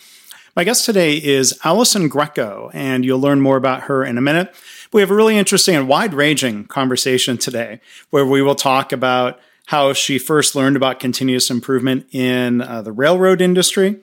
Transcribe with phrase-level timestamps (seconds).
[0.56, 4.52] My guest today is Allison Greco, and you'll learn more about her in a minute.
[4.92, 7.80] We have a really interesting and wide ranging conversation today
[8.10, 12.92] where we will talk about how she first learned about continuous improvement in uh, the
[12.92, 13.98] railroad industry,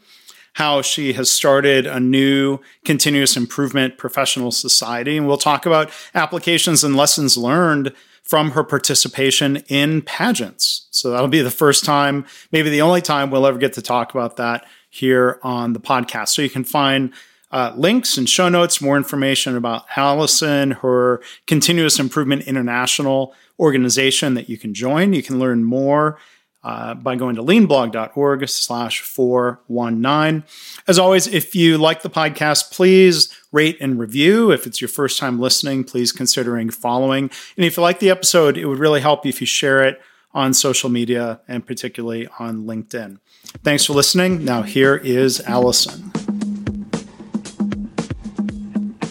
[0.54, 5.16] how she has started a new continuous improvement professional society.
[5.16, 10.86] And we'll talk about applications and lessons learned from her participation in pageants.
[10.90, 14.14] So that'll be the first time, maybe the only time we'll ever get to talk
[14.14, 16.28] about that here on the podcast.
[16.28, 17.12] So you can find
[17.50, 24.48] uh, links and show notes, more information about Allison, her Continuous Improvement International organization that
[24.48, 25.12] you can join.
[25.12, 26.18] You can learn more
[26.64, 30.44] uh, by going to leanblog.org slash 419.
[30.86, 34.52] As always, if you like the podcast, please rate and review.
[34.52, 37.30] If it's your first time listening, please considering following.
[37.56, 40.00] And if you like the episode, it would really help if you share it
[40.34, 43.18] on social media and particularly on LinkedIn.
[43.64, 44.44] Thanks for listening.
[44.44, 46.10] Now, here is Allison.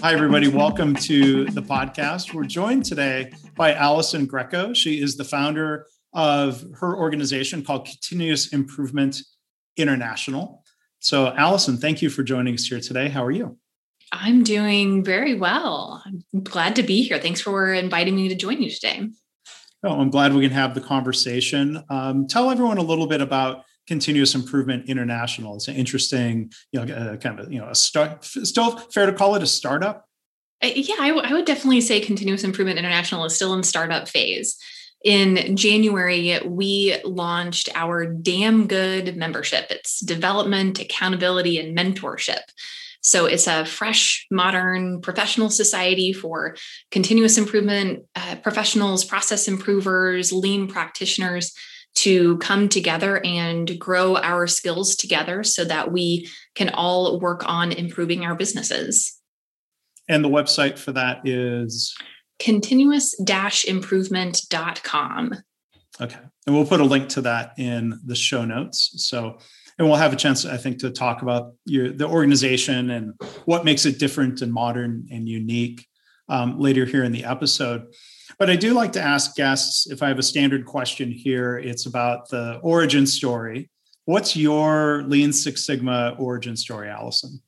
[0.02, 0.48] Hi, everybody.
[0.48, 2.34] Welcome to the podcast.
[2.34, 3.32] We're joined today
[3.62, 4.74] by Allison Greco.
[4.74, 9.22] She is the founder of her organization called Continuous Improvement
[9.78, 10.64] International.
[10.98, 13.08] So, Allison, thank you for joining us here today.
[13.08, 13.60] How are you?
[14.12, 16.02] I'm doing very well.
[16.04, 17.20] I'm glad to be here.
[17.20, 19.08] Thanks for inviting me to join you today.
[19.84, 21.84] Oh, I'm glad we can have the conversation.
[21.88, 25.54] Um, tell everyone a little bit about Continuous Improvement International.
[25.54, 28.26] It's an interesting, you know, uh, kind of, you know, a start.
[28.26, 30.08] Still fair to call it a startup.
[30.64, 34.58] Yeah, I, w- I would definitely say Continuous Improvement International is still in startup phase.
[35.04, 39.66] In January, we launched our Damn Good membership.
[39.72, 42.42] It's development, accountability, and mentorship.
[43.02, 46.56] So it's a fresh, modern professional society for
[46.92, 51.52] continuous improvement uh, professionals, process improvers, lean practitioners
[51.96, 57.72] to come together and grow our skills together so that we can all work on
[57.72, 59.21] improving our businesses.
[60.10, 61.96] And the website for that is
[62.40, 65.36] continuous improvement.com.
[66.00, 66.20] Okay.
[66.48, 68.94] And we'll put a link to that in the show notes.
[68.96, 69.38] So,
[69.78, 73.14] and we'll have a chance, I think, to talk about your, the organization and
[73.46, 75.86] what makes it different and modern and unique
[76.30, 77.94] um, later here in the episode.
[78.40, 81.86] But I do like to ask guests if I have a standard question here, it's
[81.86, 83.70] about the origin story.
[84.06, 87.40] What's your Lean Six Sigma origin story, Allison?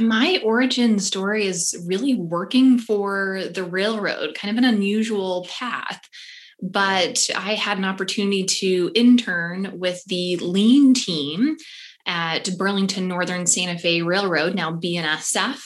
[0.00, 6.08] My origin story is really working for the railroad, kind of an unusual path.
[6.60, 11.56] But I had an opportunity to intern with the lean team
[12.06, 15.60] at Burlington Northern Santa Fe Railroad, now BNSF.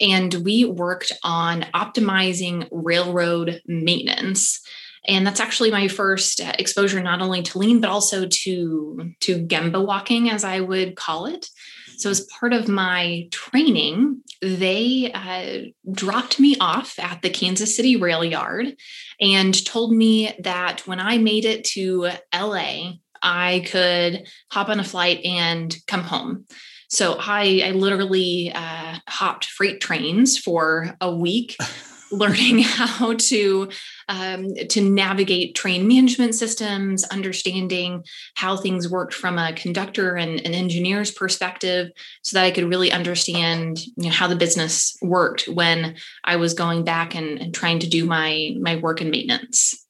[0.00, 4.60] And we worked on optimizing railroad maintenance.
[5.08, 9.84] And that's actually my first exposure not only to lean, but also to, to Gemba
[9.84, 11.48] walking, as I would call it.
[11.96, 17.96] So, as part of my training, they uh, dropped me off at the Kansas City
[17.96, 18.76] rail yard
[19.20, 22.92] and told me that when I made it to LA,
[23.22, 26.46] I could hop on a flight and come home.
[26.88, 31.56] So I, I literally uh, hopped freight trains for a week
[32.12, 33.68] learning how to
[34.08, 40.54] um, to navigate train management systems, understanding how things worked from a conductor and an
[40.54, 41.90] engineer's perspective,
[42.22, 46.54] so that I could really understand you know, how the business worked when I was
[46.54, 49.86] going back and, and trying to do my my work and maintenance.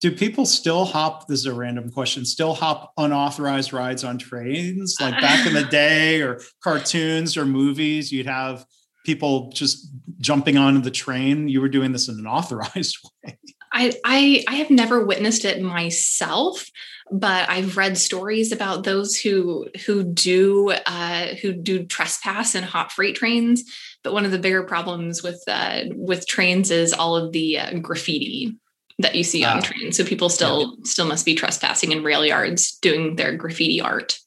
[0.00, 1.26] Do people still hop?
[1.26, 2.24] This is a random question.
[2.24, 8.12] Still hop unauthorized rides on trains like back in the day, or cartoons or movies?
[8.12, 8.66] You'd have
[9.06, 11.48] people just jumping onto the train.
[11.48, 13.38] You were doing this in an authorized way.
[13.72, 16.66] I, I, I have never witnessed it myself,
[17.10, 22.92] but I've read stories about those who who do uh, who do trespass in hot
[22.92, 23.64] freight trains.
[24.02, 27.78] But one of the bigger problems with uh, with trains is all of the uh,
[27.78, 28.56] graffiti
[28.98, 29.60] that you see on ah.
[29.60, 29.96] trains.
[29.96, 30.84] So people still yeah.
[30.84, 34.18] still must be trespassing in rail yards doing their graffiti art.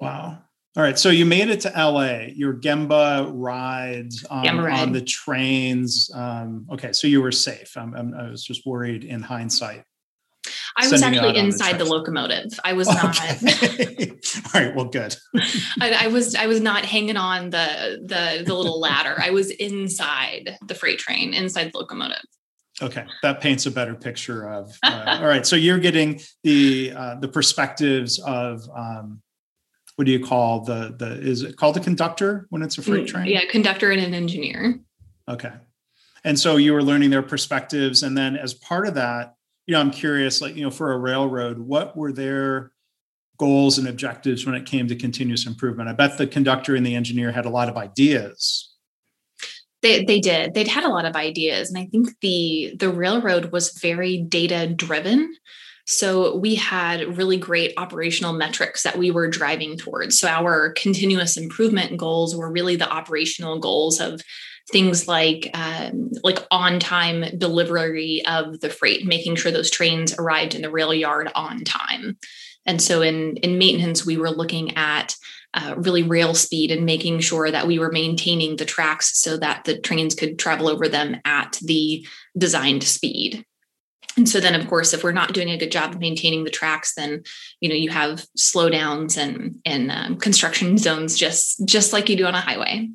[0.00, 0.38] Wow.
[0.76, 0.98] All right.
[0.98, 4.80] So you made it to LA, your Gemba rides on, Gemba ride.
[4.80, 6.10] on the trains.
[6.14, 6.92] Um, okay.
[6.92, 7.76] So you were safe.
[7.76, 9.82] I'm, I'm, i was just worried in hindsight.
[10.76, 12.52] I was actually inside the, the, locomotive.
[12.64, 13.20] I was not.
[14.54, 14.74] All right.
[14.74, 15.14] Well, good.
[15.80, 16.34] I, I, was.
[16.34, 19.16] I was not hanging on the the the little ladder.
[19.20, 22.22] I was inside the freight train, inside the locomotive.
[22.80, 24.74] Okay, that paints a better picture of.
[24.82, 29.20] Uh, all right, so you're getting the uh, the perspectives of um,
[30.00, 33.04] what do you call the the is it called a conductor when it's a freight
[33.04, 33.26] Mm, train?
[33.26, 34.80] Yeah, conductor and an engineer.
[35.28, 35.52] Okay.
[36.24, 38.02] And so you were learning their perspectives.
[38.02, 39.34] And then as part of that,
[39.66, 42.72] you know, I'm curious, like, you know, for a railroad, what were their
[43.36, 45.90] goals and objectives when it came to continuous improvement?
[45.90, 48.74] I bet the conductor and the engineer had a lot of ideas.
[49.82, 50.54] They, they did.
[50.54, 51.68] They'd had a lot of ideas.
[51.68, 55.34] And I think the the railroad was very data driven.
[55.90, 60.18] So we had really great operational metrics that we were driving towards.
[60.18, 64.20] So our continuous improvement goals were really the operational goals of
[64.70, 70.54] things like um, like on time delivery of the freight, making sure those trains arrived
[70.54, 72.16] in the rail yard on time.
[72.66, 75.16] And so in in maintenance, we were looking at
[75.54, 79.64] uh, really rail speed and making sure that we were maintaining the tracks so that
[79.64, 82.06] the trains could travel over them at the
[82.38, 83.44] designed speed.
[84.20, 86.50] And so then, of course, if we're not doing a good job of maintaining the
[86.50, 87.22] tracks, then
[87.60, 92.26] you know you have slowdowns and and um, construction zones just just like you do
[92.26, 92.90] on a highway.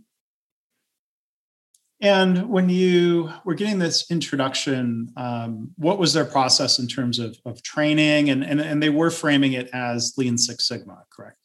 [2.00, 7.36] And when you were getting this introduction, um, what was their process in terms of,
[7.44, 8.30] of training?
[8.30, 11.40] And, and, and they were framing it as Lean Six Sigma, correct?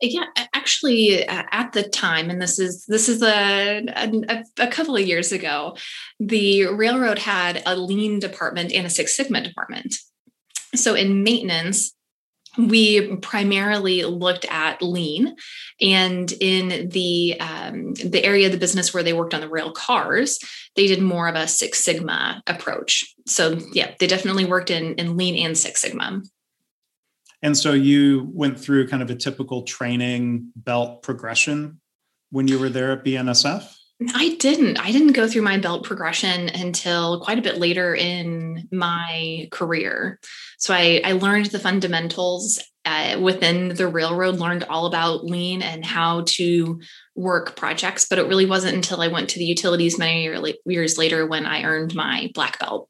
[0.00, 5.06] Yeah, actually, at the time, and this is this is a, a, a couple of
[5.06, 5.76] years ago,
[6.20, 9.96] the railroad had a lean department and a Six Sigma department.
[10.74, 11.94] So in maintenance,
[12.58, 15.36] we primarily looked at lean
[15.80, 19.70] and in the um, the area of the business where they worked on the rail
[19.70, 20.38] cars
[20.74, 25.16] they did more of a six sigma approach so yeah they definitely worked in, in
[25.16, 26.20] lean and six sigma
[27.42, 31.80] and so you went through kind of a typical training belt progression
[32.30, 33.74] when you were there at bnsf
[34.14, 34.78] I didn't.
[34.78, 40.20] I didn't go through my belt progression until quite a bit later in my career.
[40.58, 45.84] So I, I learned the fundamentals uh, within the railroad, learned all about lean and
[45.84, 46.80] how to
[47.16, 48.06] work projects.
[48.08, 50.30] But it really wasn't until I went to the utilities many
[50.64, 52.88] years later when I earned my black belt.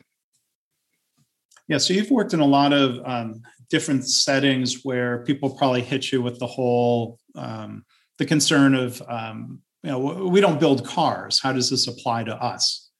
[1.68, 1.78] Yeah.
[1.78, 6.22] So you've worked in a lot of um, different settings where people probably hit you
[6.22, 7.84] with the whole um,
[8.18, 11.40] the concern of um, you know we don't build cars.
[11.42, 12.90] How does this apply to us?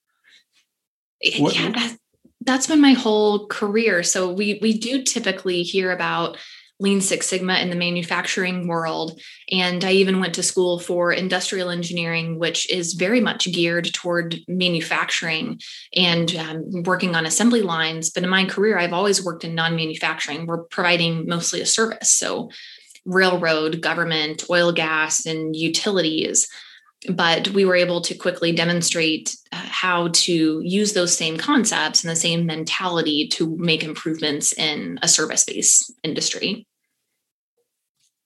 [1.38, 1.96] What, yeah that,
[2.42, 4.02] that's been my whole career.
[4.02, 6.38] So we we do typically hear about
[6.80, 9.20] lean six sigma in the manufacturing world.
[9.50, 14.36] And i even went to school for industrial engineering which is very much geared toward
[14.46, 15.60] manufacturing
[15.94, 18.10] and um, working on assembly lines.
[18.10, 20.46] But in my career i've always worked in non-manufacturing.
[20.46, 22.12] We're providing mostly a service.
[22.12, 22.50] So
[23.04, 26.48] railroad government oil gas and utilities
[27.08, 32.10] but we were able to quickly demonstrate uh, how to use those same concepts and
[32.10, 36.66] the same mentality to make improvements in a service based industry.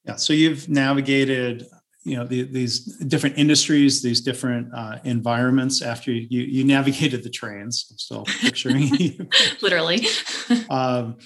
[0.07, 1.67] Yeah so you've navigated
[2.05, 7.31] you know the, these different industries these different uh, environments after you you navigated the
[7.31, 7.87] trains.
[7.91, 9.29] I'm still picturing you.
[9.61, 10.07] Literally.
[10.69, 11.17] Um,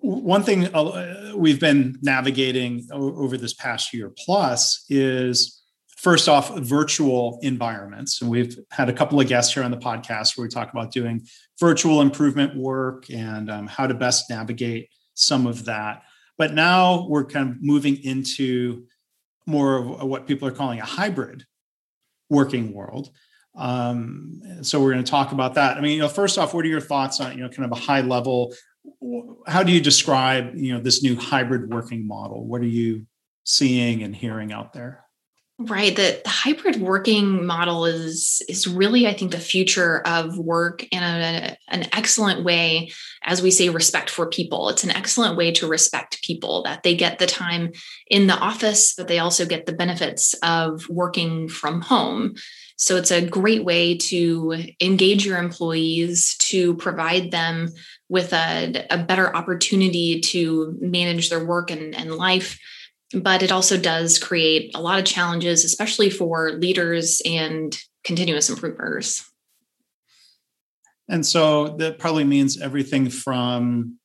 [0.00, 5.61] one thing uh, we've been navigating over this past year plus is
[6.02, 8.20] first off virtual environments.
[8.20, 10.90] And we've had a couple of guests here on the podcast where we talk about
[10.90, 11.24] doing
[11.60, 16.02] virtual improvement work and um, how to best navigate some of that.
[16.36, 18.84] But now we're kind of moving into
[19.46, 21.44] more of what people are calling a hybrid
[22.28, 23.10] working world.
[23.54, 25.76] Um, so we're going to talk about that.
[25.76, 27.70] I mean you know first off what are your thoughts on you know kind of
[27.70, 28.52] a high level?
[29.46, 32.44] How do you describe you know this new hybrid working model?
[32.44, 33.06] What are you
[33.44, 35.01] seeing and hearing out there
[35.68, 35.94] Right.
[35.94, 41.02] The, the, hybrid working model is is really, I think, the future of work in
[41.02, 42.90] a, an excellent way,
[43.22, 44.70] as we say, respect for people.
[44.70, 47.72] It's an excellent way to respect people that they get the time
[48.08, 52.34] in the office, but they also get the benefits of working from home.
[52.76, 57.68] So it's a great way to engage your employees, to provide them
[58.08, 62.58] with a, a better opportunity to manage their work and, and life
[63.14, 69.24] but it also does create a lot of challenges, especially for leaders and continuous improvers.
[71.08, 73.98] And so that probably means everything from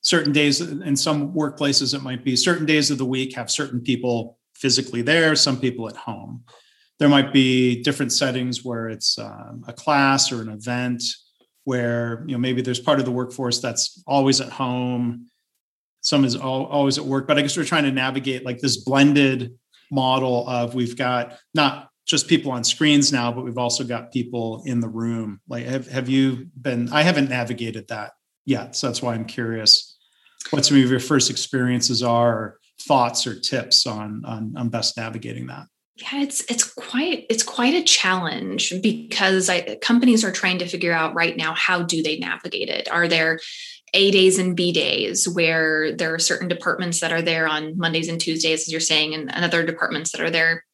[0.00, 3.80] certain days in some workplaces, it might be certain days of the week have certain
[3.80, 6.44] people physically there, some people at home.
[6.98, 11.02] There might be different settings where it's um, a class or an event
[11.64, 15.26] where you know maybe there's part of the workforce that's always at home
[16.00, 19.52] some is always at work but i guess we're trying to navigate like this blended
[19.90, 24.62] model of we've got not just people on screens now but we've also got people
[24.66, 28.12] in the room like have, have you been i haven't navigated that
[28.44, 29.98] yet so that's why i'm curious
[30.50, 34.96] what some of your first experiences are, or thoughts or tips on, on, on best
[34.96, 35.66] navigating that.
[35.96, 40.92] Yeah, it's it's quite it's quite a challenge because I, companies are trying to figure
[40.92, 42.88] out right now how do they navigate it.
[42.88, 43.40] Are there
[43.94, 48.08] A days and B days where there are certain departments that are there on Mondays
[48.08, 50.64] and Tuesdays, as you're saying, and, and other departments that are there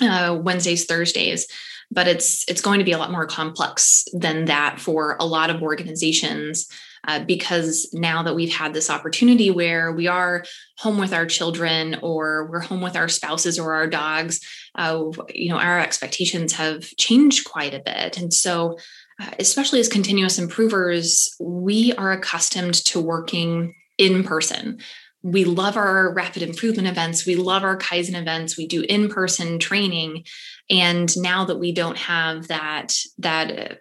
[0.00, 1.46] uh, Wednesdays, Thursdays.
[1.90, 5.50] But it's it's going to be a lot more complex than that for a lot
[5.50, 6.68] of organizations
[7.08, 10.44] uh, because now that we've had this opportunity where we are
[10.78, 14.40] home with our children or we're home with our spouses or our dogs
[14.76, 15.02] uh,
[15.34, 18.18] you know our expectations have changed quite a bit.
[18.18, 18.78] And so
[19.20, 24.78] Uh, especially as continuous improvers we are accustomed to working in person
[25.22, 27.26] we love our rapid improvement events.
[27.26, 28.56] We love our Kaizen events.
[28.56, 30.24] We do in-person training.
[30.70, 33.74] And now that we don't have that, that, uh,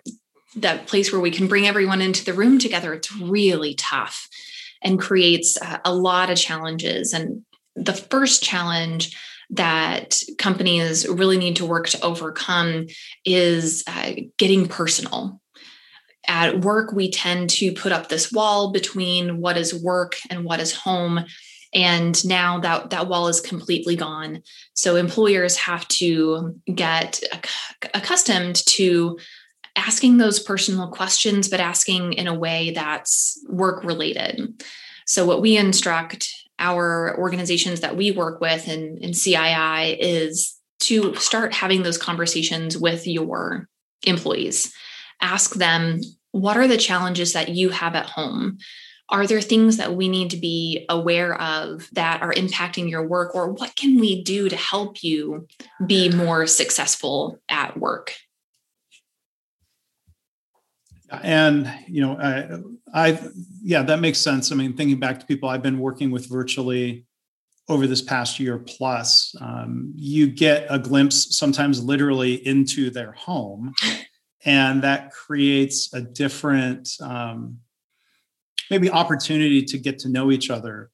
[0.57, 4.27] that place where we can bring everyone into the room together, it's really tough
[4.81, 7.13] and creates uh, a lot of challenges.
[7.13, 7.43] And
[7.75, 9.15] the first challenge
[9.51, 12.87] that companies really need to work to overcome
[13.25, 15.39] is uh, getting personal
[16.29, 20.59] at work, we tend to put up this wall between what is work and what
[20.59, 21.25] is home.
[21.73, 24.43] And now that that wall is completely gone.
[24.73, 27.21] So employers have to get
[27.93, 29.17] accustomed to
[29.75, 34.63] asking those personal questions, but asking in a way that's work related.
[35.05, 41.15] So, what we instruct our organizations that we work with in, in CII is to
[41.15, 43.67] start having those conversations with your
[44.05, 44.73] employees.
[45.21, 46.01] Ask them
[46.31, 48.59] what are the challenges that you have at home?
[49.09, 53.33] Are there things that we need to be aware of that are impacting your work,
[53.33, 55.47] or what can we do to help you
[55.85, 58.13] be more successful at work?
[61.11, 62.59] And you know, I,
[62.93, 63.19] I,
[63.61, 64.51] yeah, that makes sense.
[64.51, 67.05] I mean, thinking back to people I've been working with virtually
[67.67, 73.73] over this past year plus, um, you get a glimpse, sometimes literally, into their home,
[74.45, 77.59] and that creates a different um,
[78.69, 80.89] maybe opportunity to get to know each other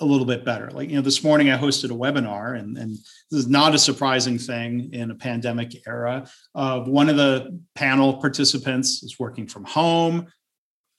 [0.00, 2.92] a little bit better like you know this morning i hosted a webinar and, and
[3.30, 7.60] this is not a surprising thing in a pandemic era of uh, one of the
[7.74, 10.26] panel participants is working from home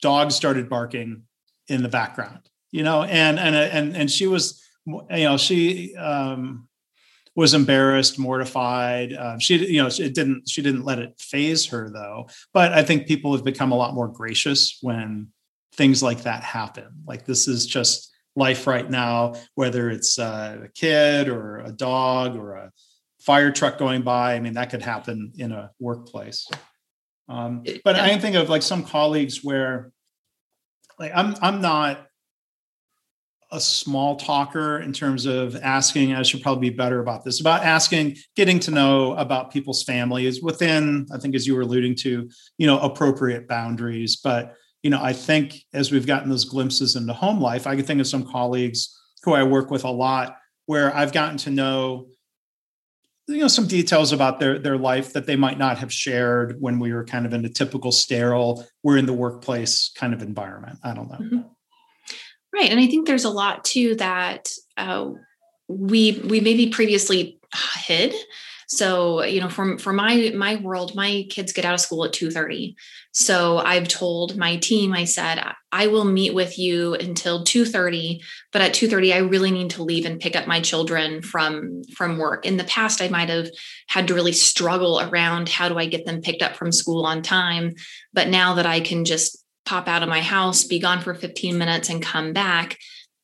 [0.01, 1.23] dogs started barking
[1.67, 6.67] in the background you know and and and and she was you know she um
[7.35, 9.13] was embarrassed, mortified.
[9.13, 10.49] Uh, she, you know, it didn't.
[10.49, 12.27] She didn't let it phase her though.
[12.53, 15.29] But I think people have become a lot more gracious when
[15.73, 16.89] things like that happen.
[17.05, 19.35] Like this is just life right now.
[19.55, 22.71] Whether it's uh, a kid or a dog or a
[23.21, 24.35] fire truck going by.
[24.35, 26.47] I mean, that could happen in a workplace.
[27.29, 29.91] Um, but I can think of like some colleagues where,
[30.99, 32.07] like, I'm I'm not
[33.51, 37.63] a small talker in terms of asking i should probably be better about this about
[37.65, 42.29] asking getting to know about people's families within i think as you were alluding to
[42.57, 47.13] you know appropriate boundaries but you know i think as we've gotten those glimpses into
[47.13, 50.95] home life i can think of some colleagues who i work with a lot where
[50.95, 52.07] i've gotten to know
[53.27, 56.79] you know some details about their their life that they might not have shared when
[56.79, 60.77] we were kind of in a typical sterile we're in the workplace kind of environment
[60.83, 61.41] i don't know mm-hmm.
[62.53, 62.69] Right.
[62.69, 65.11] And I think there's a lot too that uh,
[65.67, 67.39] we we maybe previously
[67.77, 68.13] hid.
[68.73, 72.13] So, you know, from for my my world, my kids get out of school at
[72.13, 72.73] 2:30.
[73.11, 78.21] So I've told my team, I said, I will meet with you until 2:30,
[78.53, 82.17] but at 2:30 I really need to leave and pick up my children from from
[82.17, 82.45] work.
[82.45, 83.49] In the past, I might have
[83.89, 87.21] had to really struggle around how do I get them picked up from school on
[87.21, 87.73] time.
[88.13, 91.57] But now that I can just pop out of my house, be gone for 15
[91.57, 92.77] minutes, and come back,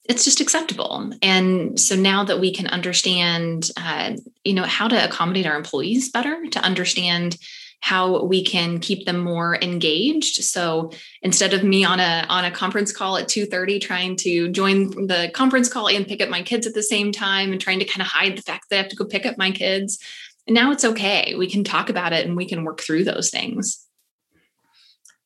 [0.08, 1.12] it's just acceptable.
[1.22, 6.10] And so now that we can understand, uh, you know, how to accommodate our employees
[6.10, 7.38] better, to understand
[7.80, 10.44] how we can keep them more engaged.
[10.44, 14.90] So instead of me on a on a conference call at 2:30 trying to join
[15.08, 17.86] the conference call and pick up my kids at the same time and trying to
[17.86, 20.00] kind of hide the fact that I have to go pick up my kids,
[20.48, 21.36] and now it's okay.
[21.38, 23.86] We can talk about it and we can work through those things.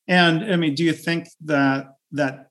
[0.07, 2.49] And I mean, do you think that that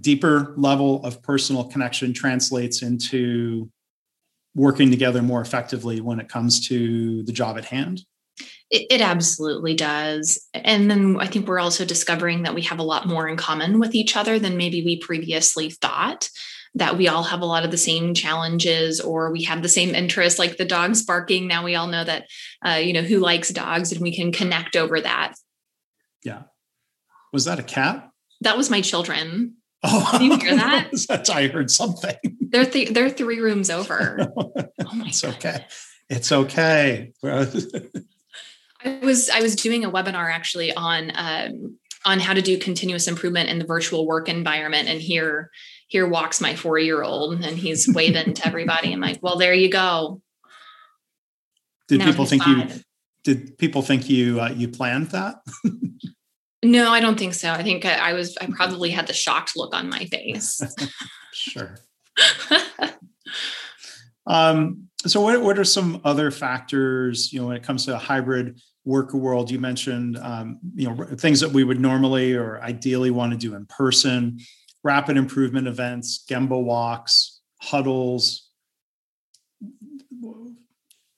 [0.00, 3.70] deeper level of personal connection translates into
[4.54, 8.02] working together more effectively when it comes to the job at hand?
[8.70, 10.48] It, it, absolutely does.
[10.54, 13.78] And then I think we're also discovering that we have a lot more in common
[13.78, 16.30] with each other than maybe we previously thought.
[16.74, 19.94] That we all have a lot of the same challenges, or we have the same
[19.94, 21.46] interests, like the dogs barking.
[21.46, 22.28] Now we all know that,
[22.66, 25.34] uh, you know, who likes dogs, and we can connect over that.
[26.24, 26.44] Yeah.
[27.30, 28.10] Was that a cat?
[28.40, 29.56] That was my children.
[29.84, 30.90] Oh, Did you hear that?
[31.08, 32.16] That's, I heard something.
[32.40, 34.28] They're th- they're three rooms over.
[34.36, 35.66] Oh my it's okay.
[36.08, 37.12] It's okay.
[37.24, 43.08] I was I was doing a webinar actually on um, on how to do continuous
[43.08, 45.50] improvement in the virtual work environment, and here
[45.88, 48.92] here walks my four year old, and he's waving to everybody.
[48.92, 50.20] I'm like, well, there you go.
[51.88, 52.76] Did now people think five.
[52.76, 52.82] you?
[53.24, 55.36] Did people think you uh, you planned that?
[56.64, 57.50] no, I don't think so.
[57.50, 60.60] I think I, I was I probably had the shocked look on my face.
[61.32, 61.76] sure.
[64.26, 67.98] um, so what, what are some other factors you know when it comes to a
[67.98, 73.10] hybrid work world you mentioned um, you know things that we would normally or ideally
[73.10, 74.38] want to do in person
[74.84, 78.50] rapid improvement events gemba walks huddles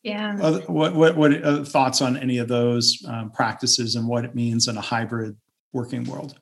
[0.05, 0.37] yeah.
[0.69, 4.69] What what what uh, thoughts on any of those um, practices and what it means
[4.69, 5.35] in a hybrid
[5.73, 6.39] working world?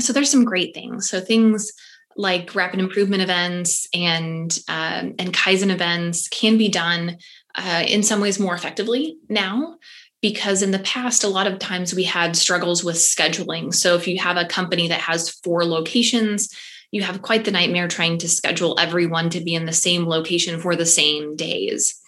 [0.00, 1.08] So there's some great things.
[1.08, 1.72] So things
[2.16, 7.18] like rapid improvement events and um, and kaizen events can be done
[7.54, 9.76] uh, in some ways more effectively now
[10.20, 13.72] because in the past a lot of times we had struggles with scheduling.
[13.72, 16.52] So if you have a company that has four locations
[16.92, 20.58] you have quite the nightmare trying to schedule everyone to be in the same location
[20.58, 21.99] for the same days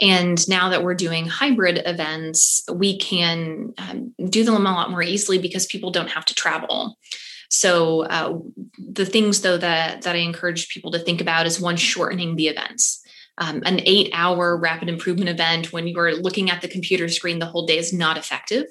[0.00, 5.02] and now that we're doing hybrid events we can um, do them a lot more
[5.02, 6.96] easily because people don't have to travel
[7.50, 8.38] so uh,
[8.78, 12.48] the things though that that I encourage people to think about is one shortening the
[12.48, 13.04] events.
[13.38, 17.38] Um, an eight hour rapid improvement event when you are looking at the computer screen
[17.38, 18.66] the whole day is not effective,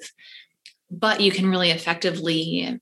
[0.90, 2.80] but you can really effectively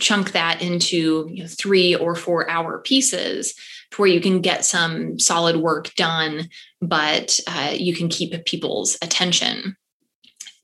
[0.00, 3.54] chunk that into you know, three or four hour pieces
[3.90, 6.48] to where you can get some solid work done,
[6.80, 9.76] but uh, you can keep people's attention.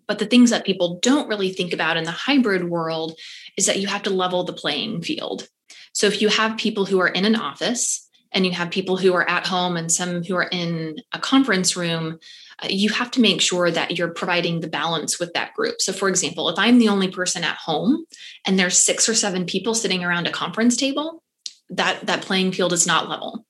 [0.07, 3.19] But the things that people don't really think about in the hybrid world
[3.57, 5.47] is that you have to level the playing field.
[5.93, 9.15] So if you have people who are in an office and you have people who
[9.15, 12.19] are at home and some who are in a conference room,
[12.65, 15.81] you have to make sure that you're providing the balance with that group.
[15.81, 18.05] So, for example, if I'm the only person at home
[18.47, 21.23] and there's six or seven people sitting around a conference table,
[21.71, 23.45] that that playing field is not level.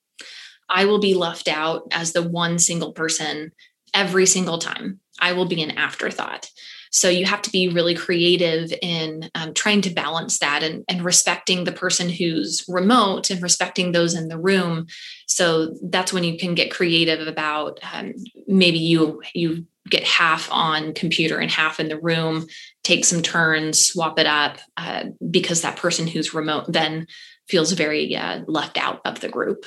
[0.68, 3.53] I will be left out as the one single person
[3.94, 5.01] every single time.
[5.21, 6.51] I will be an afterthought.
[6.90, 11.05] So you have to be really creative in um, trying to balance that and, and
[11.05, 14.87] respecting the person who's remote and respecting those in the room.
[15.27, 18.14] So that's when you can get creative about um,
[18.46, 22.46] maybe you you get half on computer and half in the room,
[22.83, 27.07] take some turns, swap it up, uh, because that person who's remote then
[27.48, 29.64] feels very uh, left out of the group.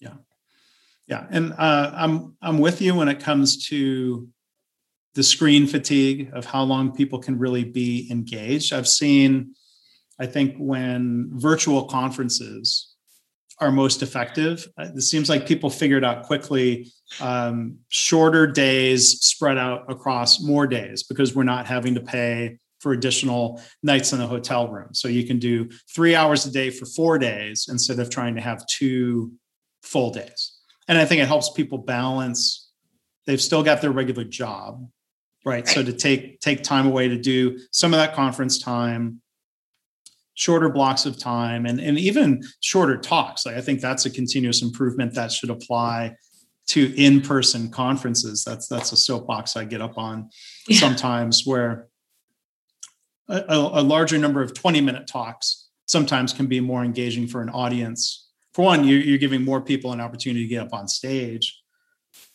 [0.00, 0.14] Yeah,
[1.06, 4.28] yeah, and uh, I'm I'm with you when it comes to
[5.18, 8.72] the screen fatigue of how long people can really be engaged.
[8.72, 9.52] I've seen,
[10.20, 12.94] I think, when virtual conferences
[13.58, 19.58] are most effective, uh, it seems like people figured out quickly um, shorter days spread
[19.58, 24.26] out across more days because we're not having to pay for additional nights in a
[24.28, 24.94] hotel room.
[24.94, 28.40] So you can do three hours a day for four days instead of trying to
[28.40, 29.32] have two
[29.82, 30.60] full days.
[30.86, 32.70] And I think it helps people balance.
[33.26, 34.88] They've still got their regular job,
[35.48, 35.66] right?
[35.66, 35.68] right?
[35.68, 39.20] So to take take time away to do some of that conference time,
[40.34, 43.46] shorter blocks of time, and and even shorter talks.
[43.46, 46.16] Like I think that's a continuous improvement that should apply
[46.68, 48.44] to in-person conferences.
[48.44, 50.30] That's that's a soapbox I get up on
[50.66, 50.78] yeah.
[50.78, 51.88] sometimes where
[53.28, 57.50] a, a, larger number of 20 minute talks sometimes can be more engaging for an
[57.50, 58.28] audience.
[58.54, 61.57] For one, you're giving more people an opportunity to get up on stage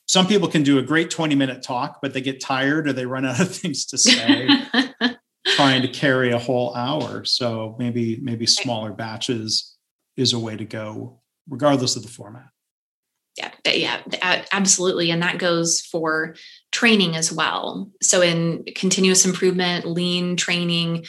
[0.07, 3.05] some people can do a great 20 minute talk, but they get tired or they
[3.05, 4.47] run out of things to say
[5.47, 7.25] trying to carry a whole hour.
[7.25, 9.75] So maybe, maybe smaller batches
[10.17, 12.47] is a way to go, regardless of the format.
[13.37, 14.01] Yeah, yeah,
[14.51, 15.09] absolutely.
[15.09, 16.35] And that goes for
[16.71, 17.91] training as well.
[17.99, 21.05] So in continuous improvement, lean training,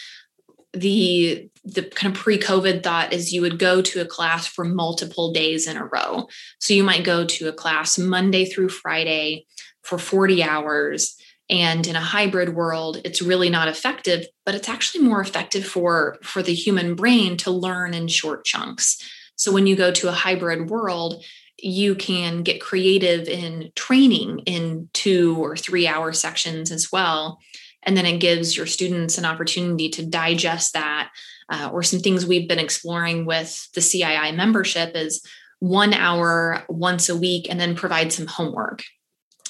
[0.75, 5.33] the the kind of pre-covid thought is you would go to a class for multiple
[5.33, 6.29] days in a row.
[6.59, 9.47] So you might go to a class monday through friday
[9.83, 11.17] for 40 hours.
[11.51, 16.19] And in a hybrid world it's really not effective but it's actually more effective for
[16.23, 18.99] for the human brain to learn in short chunks.
[19.37, 21.23] So when you go to a hybrid world
[21.59, 27.39] you can get creative in training in two or three hour sections as well
[27.85, 31.11] and then it gives your students an opportunity to digest that
[31.49, 35.25] uh, or some things we've been exploring with the cii membership is
[35.61, 38.83] one hour once a week and then provide some homework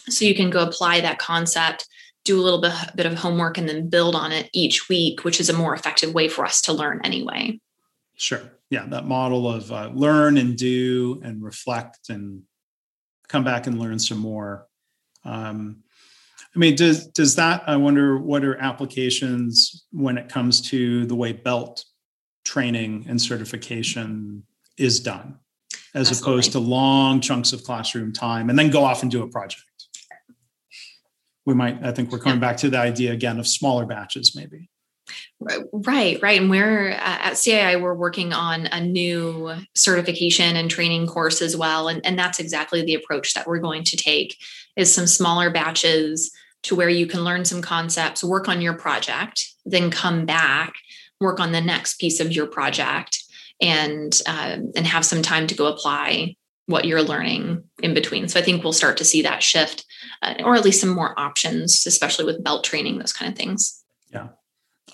[0.09, 1.87] so you can go apply that concept
[2.25, 5.41] do a little bit, bit of homework and then build on it each week which
[5.41, 7.59] is a more effective way for us to learn anyway
[8.17, 8.43] Sure.
[8.71, 12.43] Yeah, that model of uh, learn and do and reflect and
[13.29, 14.67] come back and learn some more.
[15.25, 15.84] Um,
[16.55, 17.65] I mean, does does that?
[17.67, 21.85] I wonder what are applications when it comes to the way belt
[22.45, 24.45] training and certification
[24.79, 25.39] is done,
[25.95, 26.33] as Absolutely.
[26.33, 29.65] opposed to long chunks of classroom time and then go off and do a project.
[31.45, 31.83] We might.
[31.85, 34.71] I think we're coming back to the idea again of smaller batches, maybe.
[35.73, 36.41] Right, right.
[36.41, 41.57] And we're uh, at CII, we're working on a new certification and training course as
[41.57, 41.89] well.
[41.89, 44.39] And, and that's exactly the approach that we're going to take
[44.77, 46.33] is some smaller batches
[46.65, 50.75] to where you can learn some concepts, work on your project, then come back,
[51.21, 53.23] work on the next piece of your project
[53.61, 58.27] and uh, and have some time to go apply what you're learning in between.
[58.29, 59.85] So I think we'll start to see that shift,
[60.23, 63.85] uh, or at least some more options, especially with belt training, those kind of things.
[64.11, 64.29] Yeah,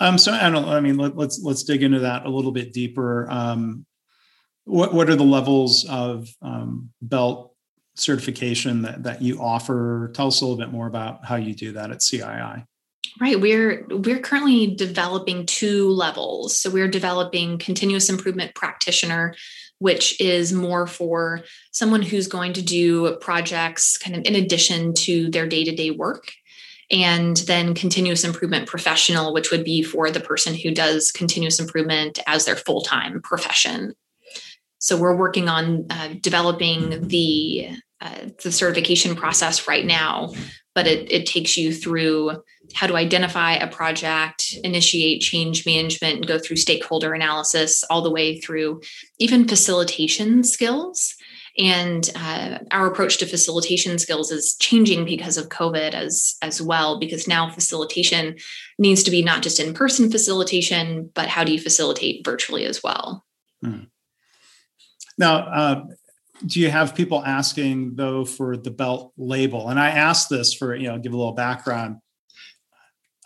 [0.00, 0.68] um, so I don't.
[0.68, 3.30] I mean, let, us let's, let's dig into that a little bit deeper.
[3.30, 3.87] Um,
[4.64, 7.50] what what are the levels of um, belt
[7.94, 10.11] certification that that you offer?
[10.14, 12.64] Tell us a little bit more about how you do that at CII.
[13.20, 16.57] Right, we're we're currently developing two levels.
[16.57, 19.35] So we're developing continuous improvement practitioner,
[19.79, 25.31] which is more for someone who's going to do projects kind of in addition to
[25.31, 26.33] their day to day work
[26.90, 32.18] and then continuous improvement professional, which would be for the person who does continuous improvement
[32.26, 33.94] as their full time profession.
[34.81, 40.33] So we're working on uh, developing the uh, the certification process right now,
[40.75, 42.43] but it, it takes you through
[42.75, 48.11] how to identify a project, initiate change management, and go through stakeholder analysis, all the
[48.11, 48.81] way through
[49.19, 51.14] even facilitation skills
[51.59, 56.99] and uh, our approach to facilitation skills is changing because of covid as as well
[56.99, 58.37] because now facilitation
[58.79, 62.83] needs to be not just in person facilitation but how do you facilitate virtually as
[62.83, 63.25] well
[63.62, 63.81] hmm.
[65.20, 65.85] Now uh,
[66.46, 70.74] do you have people asking though for the belt label and i asked this for
[70.74, 71.98] you know give a little background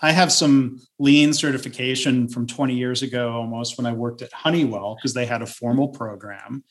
[0.04, 4.96] I have some lean certification from 20 years ago almost when I worked at Honeywell
[4.96, 6.62] because they had a formal program.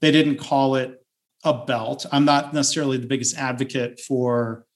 [0.00, 1.04] They didn't call it
[1.42, 2.06] a belt.
[2.12, 4.66] I'm not necessarily the biggest advocate for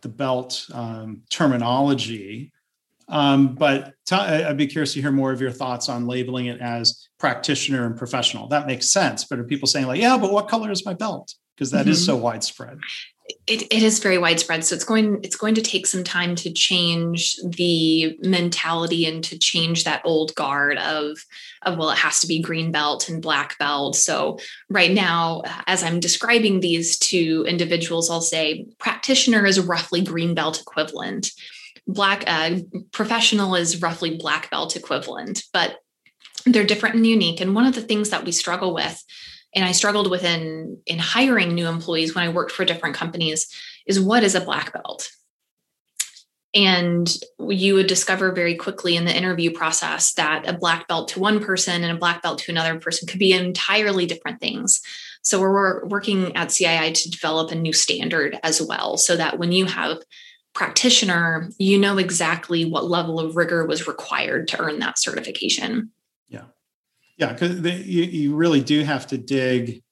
[0.00, 2.52] the belt um, terminology,
[3.08, 6.60] um, but i I'd be curious to hear more of your thoughts on labeling it
[6.60, 8.48] as practitioner and professional.
[8.48, 9.24] That makes sense.
[9.24, 11.34] But are people saying like, yeah, but what color is my belt?
[11.56, 11.90] Because that mm-hmm.
[11.90, 12.78] is so widespread
[13.46, 16.52] it, it is very widespread so it's going it's going to take some time to
[16.52, 21.18] change the mentality and to change that old guard of
[21.62, 25.82] of well it has to be green belt and black belt so right now as
[25.82, 31.30] i'm describing these to individuals i'll say practitioner is roughly green belt equivalent
[31.88, 32.56] black uh,
[32.92, 35.78] professional is roughly black belt equivalent but
[36.46, 39.02] they're different and unique and one of the things that we struggle with
[39.54, 43.48] and I struggled with in, in hiring new employees when I worked for different companies
[43.86, 45.10] is what is a black belt?
[46.54, 47.12] And
[47.48, 51.40] you would discover very quickly in the interview process that a black belt to one
[51.40, 54.80] person and a black belt to another person could be entirely different things.
[55.22, 59.52] So we're working at CII to develop a new standard as well, so that when
[59.52, 59.98] you have
[60.58, 65.88] practitioner, you know exactly what level of rigor was required to earn that certification.
[66.26, 66.46] Yeah,
[67.16, 67.32] Yeah.
[67.32, 69.84] because you, you really do have to dig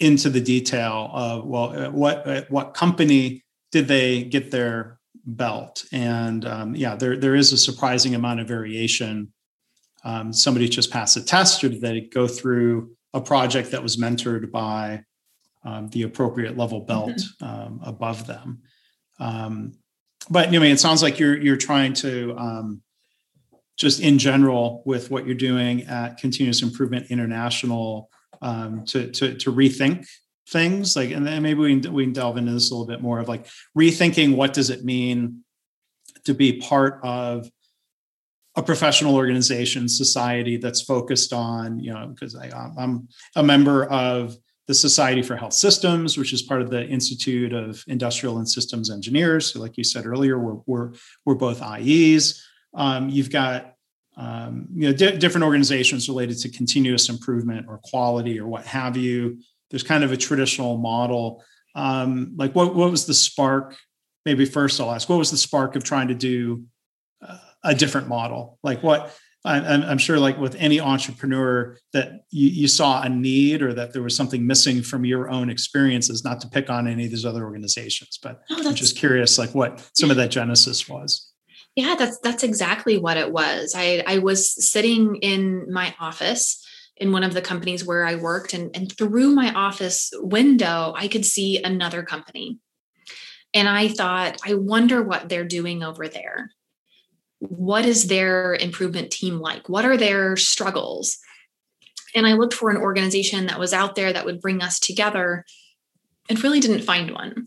[0.00, 5.84] into the detail of well, uh, what uh, what company did they get their belt?
[5.92, 9.30] And um, yeah, there there is a surprising amount of variation.
[10.04, 13.98] Um, somebody just passed a test, or did they go through a project that was
[13.98, 15.04] mentored by
[15.64, 17.44] um, the appropriate level belt mm-hmm.
[17.44, 18.62] Um, above them?
[19.20, 19.74] Um,
[20.30, 22.82] but mean, it sounds like you're you're trying to um,
[23.76, 29.52] just in general with what you're doing at Continuous Improvement International um, to, to, to
[29.52, 30.06] rethink
[30.48, 33.20] things like and then maybe we we can delve into this a little bit more
[33.20, 33.46] of like
[33.78, 35.42] rethinking what does it mean
[36.24, 37.48] to be part of
[38.56, 44.36] a professional organization society that's focused on you know because I, i'm a member of
[44.72, 48.90] the society for health systems which is part of the institute of industrial and systems
[48.90, 50.92] engineers so like you said earlier we're we're,
[51.24, 52.42] we're both ies
[52.74, 53.74] um, you've got
[54.16, 58.96] um, you know di- different organizations related to continuous improvement or quality or what have
[58.96, 59.38] you.
[59.70, 61.42] There's kind of a traditional model.
[61.74, 63.76] Um, like what what was the spark?
[64.24, 66.64] Maybe first I'll ask, what was the spark of trying to do
[67.26, 68.58] uh, a different model?
[68.62, 69.16] Like what?
[69.44, 73.92] I'm, I'm sure, like with any entrepreneur, that you, you saw a need or that
[73.92, 76.22] there was something missing from your own experiences.
[76.24, 79.54] Not to pick on any of these other organizations, but oh, I'm just curious, like
[79.54, 81.32] what some of that genesis was.
[81.74, 83.74] Yeah, that's that's exactly what it was.
[83.76, 86.64] I I was sitting in my office
[86.96, 91.08] in one of the companies where I worked and and through my office window I
[91.08, 92.58] could see another company.
[93.54, 96.50] And I thought, I wonder what they're doing over there.
[97.48, 99.68] What is their improvement team like?
[99.68, 101.18] What are their struggles?
[102.14, 105.44] And I looked for an organization that was out there that would bring us together
[106.28, 107.46] and really didn't find one.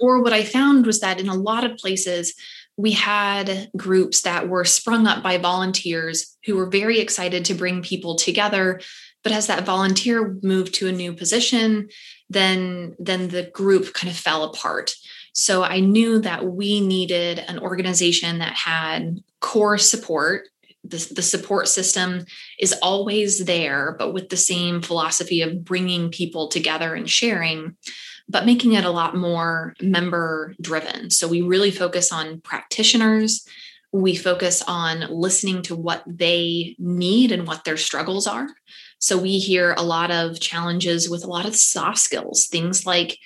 [0.00, 2.34] Or what I found was that in a lot of places,
[2.80, 7.82] we had groups that were sprung up by volunteers who were very excited to bring
[7.82, 8.80] people together
[9.22, 11.88] but as that volunteer moved to a new position
[12.30, 14.94] then then the group kind of fell apart
[15.32, 20.48] so i knew that we needed an organization that had core support
[20.82, 22.24] the, the support system
[22.58, 27.76] is always there but with the same philosophy of bringing people together and sharing
[28.30, 31.10] but making it a lot more member driven.
[31.10, 33.44] So we really focus on practitioners.
[33.92, 38.46] We focus on listening to what they need and what their struggles are.
[39.00, 43.18] So we hear a lot of challenges with a lot of soft skills, things like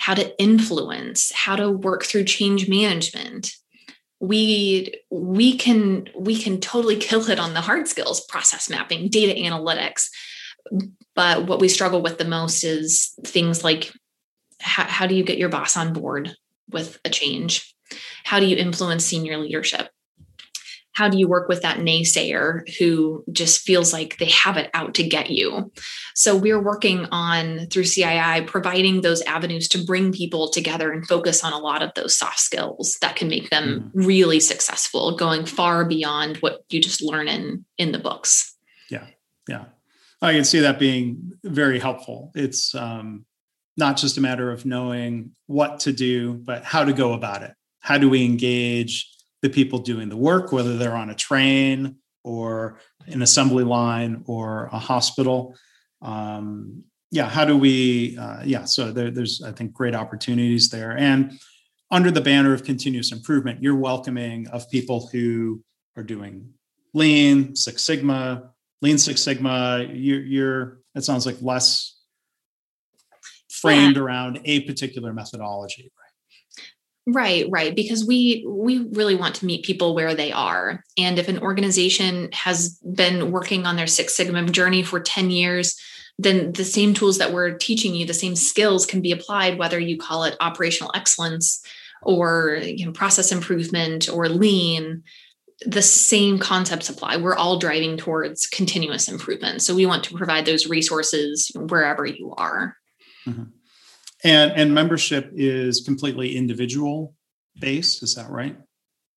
[0.00, 3.52] how to influence, how to work through change management.
[4.18, 9.38] We we can we can totally kill it on the hard skills, process mapping, data
[9.38, 10.08] analytics.
[11.14, 13.92] But what we struggle with the most is things like
[14.58, 16.34] how, how do you get your boss on board
[16.70, 17.74] with a change?
[18.24, 19.90] How do you influence senior leadership?
[20.92, 24.94] How do you work with that naysayer who just feels like they have it out
[24.94, 25.72] to get you?
[26.14, 31.44] So, we're working on through CII providing those avenues to bring people together and focus
[31.44, 34.06] on a lot of those soft skills that can make them mm-hmm.
[34.06, 38.56] really successful, going far beyond what you just learn in in the books.
[38.90, 39.06] Yeah,
[39.48, 39.66] yeah,
[40.20, 42.32] I can see that being very helpful.
[42.34, 43.24] It's um,
[43.76, 47.52] not just a matter of knowing what to do, but how to go about it.
[47.80, 49.10] How do we engage
[49.42, 54.66] the people doing the work, whether they're on a train or an assembly line or
[54.72, 55.56] a hospital?
[56.02, 58.16] Um, yeah, how do we?
[58.16, 61.38] Uh, yeah, so there, there's I think great opportunities there, and
[61.90, 65.62] under the banner of continuous improvement, you're welcoming of people who
[65.96, 66.52] are doing
[66.94, 68.50] Lean, Six Sigma,
[68.80, 69.86] Lean Six Sigma.
[69.92, 71.96] You're, you're it sounds like less
[73.50, 74.02] framed yeah.
[74.02, 75.90] around a particular methodology
[77.06, 80.84] right right because we we really want to meet people where they are.
[80.98, 85.78] And if an organization has been working on their six sigma journey for 10 years
[86.18, 89.80] then the same tools that we're teaching you the same skills can be applied whether
[89.80, 91.64] you call it operational excellence
[92.02, 95.02] or you know, process improvement or lean
[95.66, 97.16] the same concepts apply.
[97.16, 99.62] We're all driving towards continuous improvement.
[99.62, 102.76] So we want to provide those resources wherever you are.
[103.26, 103.42] Mm-hmm.
[104.22, 107.14] And and membership is completely individual
[107.58, 108.02] based.
[108.02, 108.56] Is that right?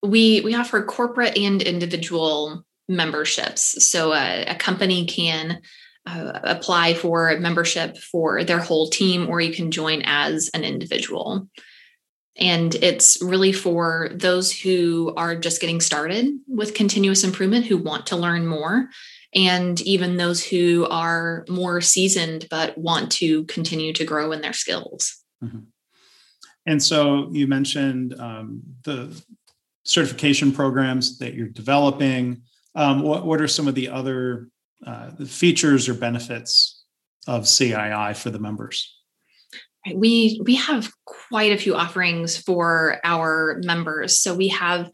[0.01, 3.85] We we offer corporate and individual memberships.
[3.85, 5.61] So a, a company can
[6.05, 10.63] uh, apply for a membership for their whole team, or you can join as an
[10.63, 11.47] individual.
[12.35, 18.07] And it's really for those who are just getting started with continuous improvement, who want
[18.07, 18.89] to learn more,
[19.35, 24.53] and even those who are more seasoned but want to continue to grow in their
[24.53, 25.23] skills.
[25.43, 25.59] Mm-hmm.
[26.65, 29.21] And so you mentioned um, the
[29.83, 32.43] certification programs that you're developing.
[32.75, 34.47] Um, what, what are some of the other
[34.85, 36.83] uh, features or benefits
[37.27, 38.97] of CII for the members?
[39.93, 44.17] We we have quite a few offerings for our members.
[44.17, 44.89] So we have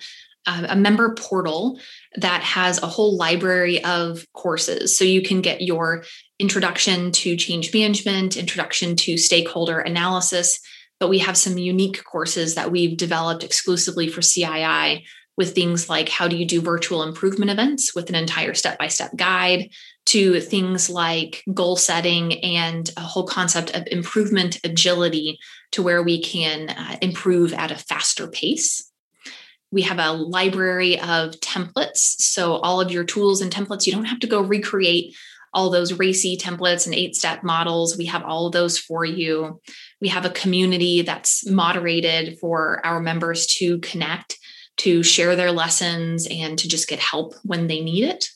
[0.46, 1.80] a member portal
[2.16, 4.98] that has a whole library of courses.
[4.98, 6.04] So you can get your
[6.40, 10.60] introduction to change management, introduction to stakeholder analysis,
[11.00, 15.04] but we have some unique courses that we've developed exclusively for CII
[15.38, 18.88] with things like how do you do virtual improvement events with an entire step by
[18.88, 19.70] step guide
[20.06, 25.40] to things like goal setting and a whole concept of improvement agility
[25.72, 28.89] to where we can uh, improve at a faster pace
[29.72, 31.98] we have a library of templates.
[31.98, 35.16] So, all of your tools and templates, you don't have to go recreate
[35.54, 37.98] all those RACI templates and eight step models.
[37.98, 39.62] We have all of those for you.
[40.00, 44.38] We have a community that's moderated for our members to connect,
[44.78, 48.30] to share their lessons, and to just get help when they need it.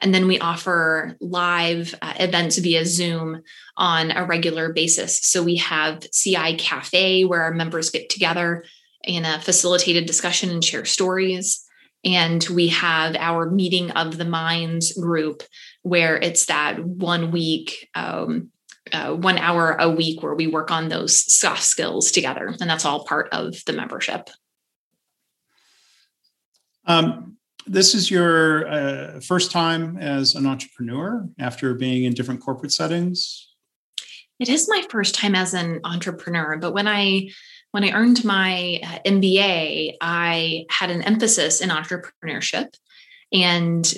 [0.00, 3.42] And then we offer live uh, events via Zoom
[3.76, 5.20] on a regular basis.
[5.22, 8.64] So we have CI Cafe where our members get together
[9.04, 11.64] in a facilitated discussion and share stories.
[12.04, 15.42] And we have our meeting of the minds group
[15.82, 18.50] where it's that one week, um,
[18.92, 22.54] uh, one hour a week where we work on those soft skills together.
[22.60, 24.30] And that's all part of the membership.
[26.86, 32.72] Um, this is your uh, first time as an entrepreneur after being in different corporate
[32.72, 33.48] settings.
[34.38, 37.28] It is my first time as an entrepreneur, but when I
[37.78, 42.74] when I earned my uh, MBA, I had an emphasis in entrepreneurship
[43.32, 43.94] and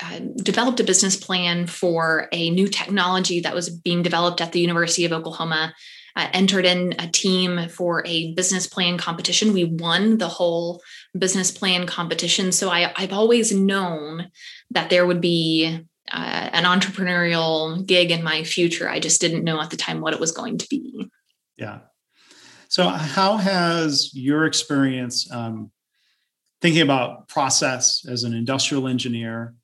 [0.00, 4.60] uh, developed a business plan for a new technology that was being developed at the
[4.60, 5.72] University of Oklahoma.
[6.14, 9.54] Entered in a team for a business plan competition.
[9.54, 10.82] We won the whole
[11.18, 12.52] business plan competition.
[12.52, 14.30] So I, I've always known
[14.72, 15.80] that there would be
[16.12, 18.90] uh, an entrepreneurial gig in my future.
[18.90, 21.08] I just didn't know at the time what it was going to be.
[21.56, 21.78] Yeah.
[22.72, 25.70] So, how has your experience um,
[26.62, 29.54] thinking about process as an industrial engineer,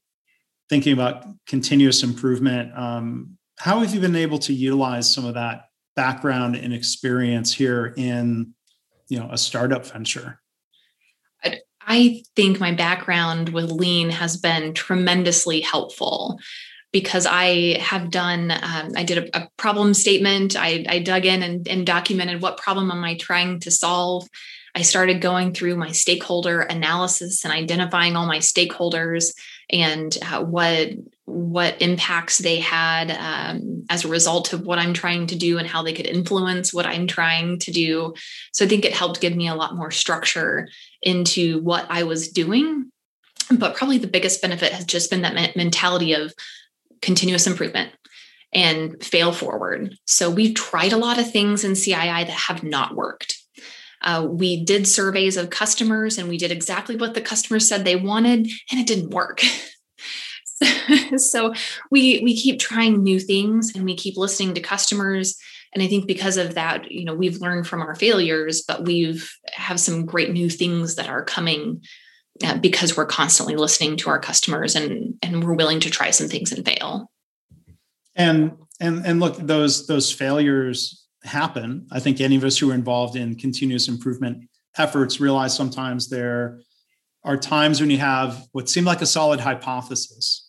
[0.68, 5.70] thinking about continuous improvement, um, how have you been able to utilize some of that
[5.96, 8.52] background and experience here in,
[9.08, 10.42] you know, a startup venture?
[11.80, 16.38] I think my background with lean has been tremendously helpful
[16.92, 20.56] because I have done, um, I did a, a problem statement.
[20.56, 24.26] I, I dug in and, and, documented what problem am I trying to solve.
[24.74, 29.32] I started going through my stakeholder analysis and identifying all my stakeholders
[29.70, 30.90] and uh, what
[31.24, 35.68] what impacts they had um, as a result of what I'm trying to do and
[35.68, 38.14] how they could influence what I'm trying to do.
[38.52, 40.68] So I think it helped give me a lot more structure
[41.02, 42.90] into what I was doing.
[43.50, 46.32] But probably the biggest benefit has just been that mentality of
[47.00, 47.92] continuous improvement
[48.52, 49.96] and fail forward.
[50.06, 53.36] So we've tried a lot of things in CII that have not worked.
[54.00, 57.96] Uh, we did surveys of customers and we did exactly what the customers said they
[57.96, 59.42] wanted, and it didn't work.
[61.16, 61.52] so
[61.90, 65.36] we we keep trying new things and we keep listening to customers
[65.72, 69.32] and i think because of that you know we've learned from our failures but we've
[69.52, 71.80] have some great new things that are coming
[72.44, 76.28] uh, because we're constantly listening to our customers and and we're willing to try some
[76.28, 77.10] things and fail.
[78.14, 81.86] And and and look those those failures happen.
[81.90, 86.60] I think any of us who are involved in continuous improvement efforts realize sometimes there
[87.24, 90.48] are times when you have what seemed like a solid hypothesis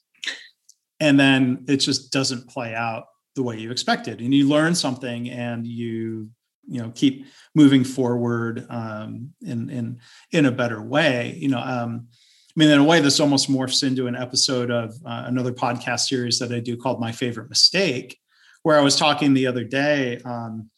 [0.99, 4.21] and then it just doesn't play out the way you expected.
[4.21, 6.29] And you learn something and you
[6.69, 9.99] you know keep moving forward um, in in
[10.31, 13.83] in a better way you know um, i mean in a way this almost morphs
[13.83, 18.19] into an episode of uh, another podcast series that i do called my favorite mistake
[18.63, 20.69] where i was talking the other day um,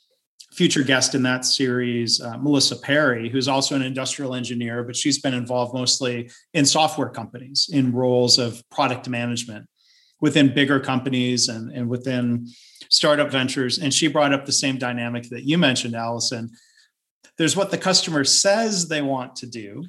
[0.51, 5.19] future guest in that series, uh, Melissa Perri, who's also an industrial engineer, but she's
[5.19, 9.65] been involved mostly in software companies in roles of product management
[10.19, 12.47] within bigger companies and, and within
[12.91, 13.79] startup ventures.
[13.79, 16.51] And she brought up the same dynamic that you mentioned, Allison.
[17.37, 19.85] There's what the customer says they want to do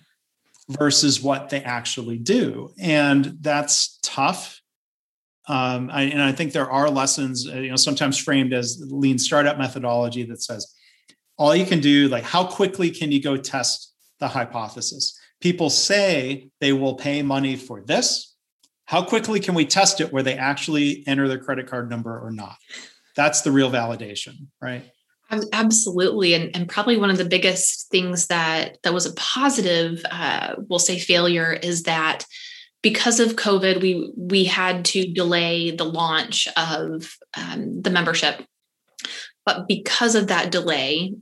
[0.69, 2.73] versus what they actually do.
[2.79, 4.63] And that's tough
[5.49, 9.19] um, I, and I think there are lessons, uh, you know, sometimes framed as lean
[9.19, 10.73] startup methodology that says
[11.37, 15.19] all you can do, like how quickly can you go test the hypothesis?
[15.41, 18.37] People say they will pay money for this.
[18.85, 22.31] How quickly can we test it where they actually enter their credit card number or
[22.31, 22.57] not?
[23.17, 24.85] That's the real validation, right?
[25.53, 30.57] Absolutely, and, and probably one of the biggest things that that was a positive, uh,
[30.69, 32.27] we'll say, failure is that
[32.83, 38.45] because of COVID, we we had to delay the launch of um, the membership.
[39.47, 41.15] But because of that delay,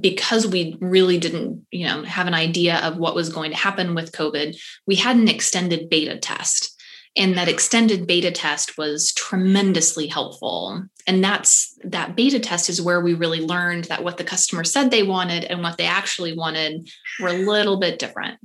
[0.00, 3.94] because we really didn't, you know, have an idea of what was going to happen
[3.94, 6.77] with COVID, we had an extended beta test.
[7.18, 10.84] And that extended beta test was tremendously helpful.
[11.06, 14.90] And that's that beta test is where we really learned that what the customer said
[14.90, 16.88] they wanted and what they actually wanted
[17.20, 18.38] were a little bit different.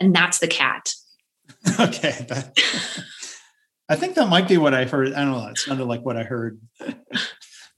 [0.00, 0.92] And that's the cat
[1.80, 2.26] okay.
[2.28, 2.58] That,
[3.88, 5.12] I think that might be what I heard.
[5.12, 5.48] I don't know.
[5.48, 6.60] It sounded like what I heard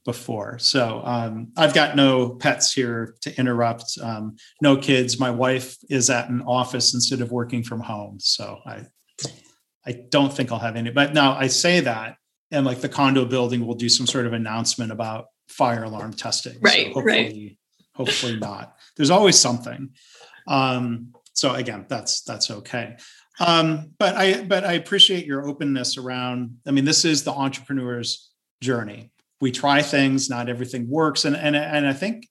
[0.05, 0.59] before.
[0.59, 3.97] So um, I've got no pets here to interrupt.
[4.01, 5.19] Um, no kids.
[5.19, 8.19] My wife is at an office instead of working from home.
[8.19, 8.83] So I,
[9.85, 10.91] I don't think I'll have any.
[10.91, 12.17] But now I say that,
[12.51, 16.57] and like the condo building will do some sort of announcement about fire alarm testing.
[16.61, 16.87] Right.
[16.87, 17.13] So hopefully,
[17.47, 17.57] right.
[17.95, 18.75] Hopefully not.
[18.95, 19.89] There's always something.
[20.47, 22.95] Um, so again, that's that's okay.
[23.39, 26.57] Um, but I but I appreciate your openness around.
[26.67, 28.31] I mean, this is the entrepreneur's
[28.61, 29.11] journey.
[29.41, 32.27] We try things, not everything works, and and and I think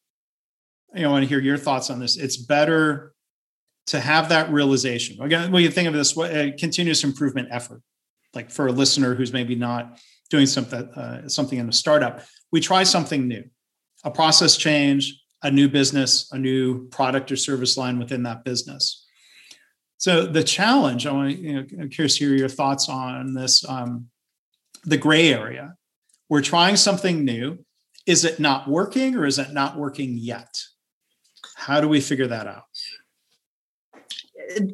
[0.95, 2.17] you know, I want to hear your thoughts on this.
[2.17, 3.12] It's better
[3.93, 5.23] to have that realization.
[5.23, 7.83] Again, when you think of this, a continuous improvement effort,
[8.35, 9.99] like for a listener who's maybe not
[10.31, 13.45] doing something uh, something in a startup, we try something new,
[14.05, 15.03] a process change,
[15.43, 19.05] a new business, a new product or service line within that business
[19.99, 23.35] So the challenge, I want to, you know, I'm curious to hear your thoughts on
[23.35, 23.65] this.
[23.69, 24.09] Um,
[24.85, 25.75] the gray area.
[26.29, 27.65] We're trying something new.
[28.07, 30.53] Is it not working or is it not working yet?
[31.55, 32.72] How do we figure that out?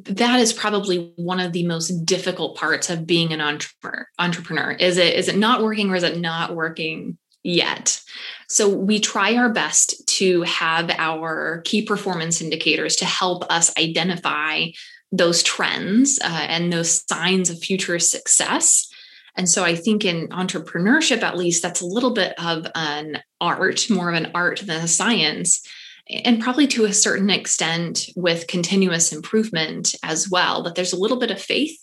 [0.05, 4.73] That is probably one of the most difficult parts of being an entrepreneur entrepreneur.
[4.73, 8.01] Is it is it not working or is it not working yet?
[8.49, 14.67] So we try our best to have our key performance indicators to help us identify
[15.13, 18.89] those trends uh, and those signs of future success.
[19.37, 23.89] And so i think in entrepreneurship at least that's a little bit of an art
[23.89, 25.63] more of an art than a science
[26.11, 30.63] and probably to a certain extent with continuous improvement as well.
[30.63, 31.79] But there's a little bit of faith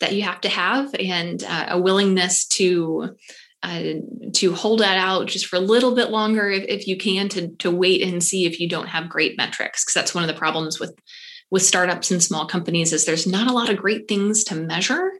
[0.00, 3.16] that you have to have and uh, a willingness to
[3.62, 3.94] uh,
[4.32, 7.48] to hold that out just for a little bit longer if, if you can to
[7.56, 10.38] to wait and see if you don't have great metrics because that's one of the
[10.38, 10.94] problems with
[11.50, 15.10] with startups and small companies is there's not a lot of great things to measure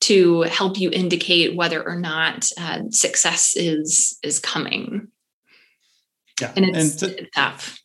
[0.00, 5.08] to help you indicate whether or not uh, success is is coming
[6.40, 7.81] yeah and it's, and to, tough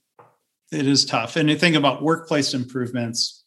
[0.72, 1.36] it is tough.
[1.36, 3.45] And you think about workplace improvements,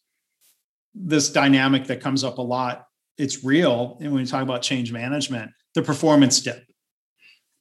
[0.93, 2.85] this dynamic that comes up a lot,
[3.17, 3.97] it's real.
[4.01, 6.65] And when you talk about change management, the performance dip,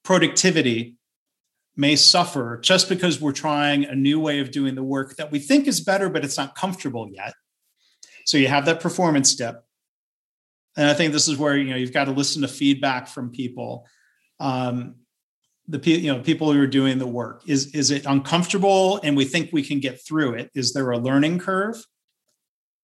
[0.03, 0.97] productivity
[1.77, 5.39] may suffer just because we're trying a new way of doing the work that we
[5.39, 7.35] think is better, but it's not comfortable yet.
[8.25, 9.57] So you have that performance dip.
[10.77, 13.31] And I think this is where you know you've got to listen to feedback from
[13.31, 13.87] people.
[14.39, 14.97] Um,
[15.71, 17.43] the you know people who are doing the work.
[17.47, 20.51] Is is it uncomfortable and we think we can get through it?
[20.55, 21.85] Is there a learning curve?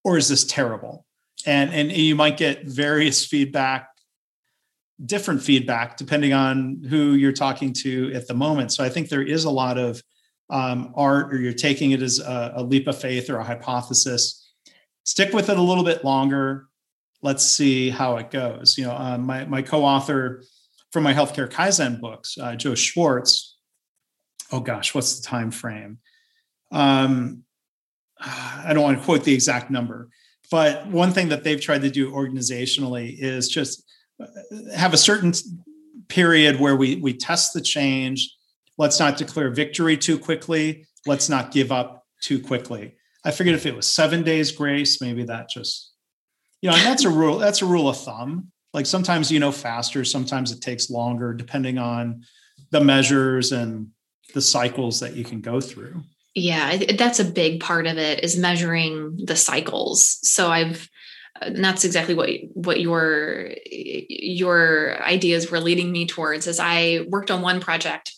[0.05, 1.05] Or is this terrible?
[1.45, 3.89] And and you might get various feedback
[5.05, 8.72] different feedback depending on who you're talking to at the moment.
[8.72, 10.03] So i think there is a lot of
[10.49, 14.53] um, art or you're taking it as a, a leap of faith or a hypothesis.
[15.05, 16.68] Stick with it a little bit longer.
[17.20, 18.78] Let's see how it goes.
[18.78, 20.45] You know um, my my co-author
[20.97, 23.59] from my healthcare kaizen books, uh, Joe Swartz.
[24.51, 25.99] Oh gosh, what's the time frame?
[26.73, 27.43] Um,
[28.19, 30.09] I don't want to quote the exact number,
[30.51, 33.85] but one thing that they've tried to do organizationally is just
[34.19, 34.25] uh,
[34.75, 35.35] have a certain
[36.09, 38.35] period where we we test the change.
[38.79, 40.87] Let's not declare victory too quickly.
[41.05, 42.95] Let's not give up too quickly.
[43.23, 45.93] I figured if it was seven days grace, maybe that just,
[46.63, 47.37] you know, and that's a rule.
[47.37, 51.79] That's a rule of thumb like sometimes you know faster sometimes it takes longer depending
[51.79, 52.22] on
[52.70, 53.89] the measures and
[54.35, 56.03] the cycles that you can go through.
[56.35, 60.18] Yeah that's a big part of it is measuring the cycles.
[60.22, 60.89] So i've
[61.41, 67.31] and that's exactly what what your your ideas were leading me towards as i worked
[67.31, 68.12] on one project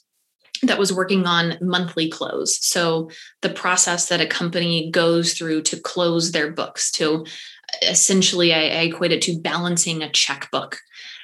[0.62, 2.64] that was working on monthly close.
[2.64, 3.10] So
[3.42, 7.24] the process that a company goes through to close their books to
[7.82, 10.78] essentially I, I equate it to balancing a checkbook.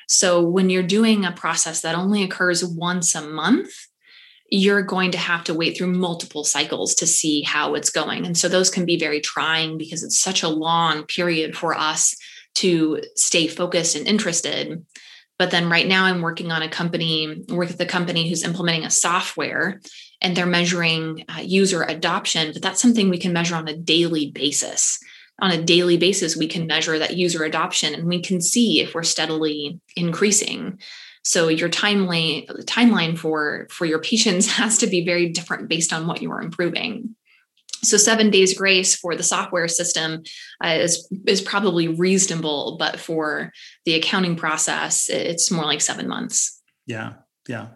[0.09, 3.71] So when you're doing a process that only occurs once a month,
[4.51, 8.27] you're going to have to wait through multiple cycles to see how it's going.
[8.27, 12.15] And so those can be very trying because it's such a long period for us
[12.57, 14.85] to stay focused and interested.
[15.39, 18.85] But then right now I'm working on a company, work with a company who's implementing
[18.85, 19.81] a software
[20.21, 24.31] and they're measuring uh, user adoption, but that's something we can measure on a daily
[24.31, 25.01] basis
[25.41, 28.95] on a daily basis, we can measure that user adoption and we can see if
[28.95, 30.79] we're steadily increasing.
[31.25, 36.07] So your timeline timeline for for your patients has to be very different based on
[36.07, 37.17] what you are improving.
[37.83, 40.23] So seven days grace for the software system
[40.65, 43.53] uh, is is probably reasonable, but for
[43.85, 46.63] the accounting process, it's more like seven months.
[46.87, 47.15] Yeah,
[47.49, 47.69] yeah,